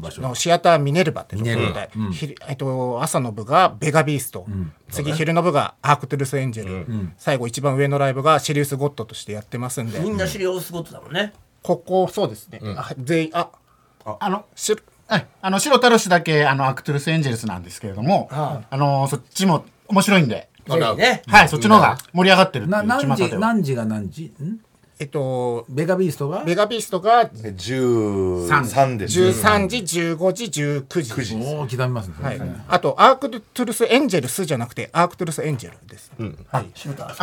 [0.00, 0.22] 場所？
[0.22, 4.46] のシアターミネルバってところで、ひえっと朝の部がベガビースト、
[4.90, 11.32] 次昼の部がアークトゥルスエンジェル、最後一番上のライブがシリウスゴッドとしてやってますんで、みんなシリオスゴットだもんね。
[11.62, 13.50] ここそうですね、あ全員あ
[14.04, 14.28] あ。
[14.30, 14.74] のし
[15.06, 20.48] はいあの白太郎氏だけあのアクトゥルスエンジェルスなんですけれども、あのそっちも面白いんで、
[20.96, 21.22] ね。
[21.26, 24.32] はい、そっちの方が盛り上がってるっていうな何時何時が何時？
[24.42, 24.60] ん？
[25.00, 26.44] えっとベガビーストが？
[26.44, 29.18] ベガビーストが13です。
[29.18, 31.14] 13時15時19時。
[31.14, 32.14] 9時おお刻みますね。
[32.20, 36.12] それねあとアークトゥルスエンジェルスじゃなくてアークトゥルスエンジェルです、
[36.50, 36.62] あ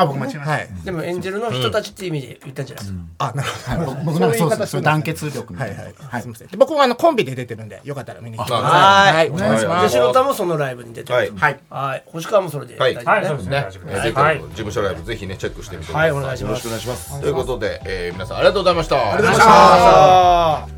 [0.07, 0.69] 僕間違えました、はい。
[0.83, 2.99] でもエンジェルの人たちっていう意味で言ったんじゃないですか？
[3.19, 5.77] あなるほど、僕なんかそう団結力みたはいい。
[5.77, 6.47] なはい、すみません。
[6.47, 8.71] で僕はあのコンビで出てるんでよかったら見に来てください。
[8.71, 9.13] はい。
[9.13, 9.29] はい。
[9.29, 9.89] お願いしでます。
[9.89, 11.31] 白田もそのライブに出てるはい。
[11.31, 11.59] はい。
[11.69, 12.03] はい。
[12.07, 13.25] 星川もそれではい大はい。
[13.27, 13.67] そうですね。
[13.69, 16.11] 事務所ライブぜひねチェックしてみてくださはい。
[16.11, 16.49] お願いします。
[16.49, 17.21] よろしくお願いします。
[17.21, 18.95] ということで、えー皆さんありがとうございました。
[19.13, 20.76] ありがとうございました。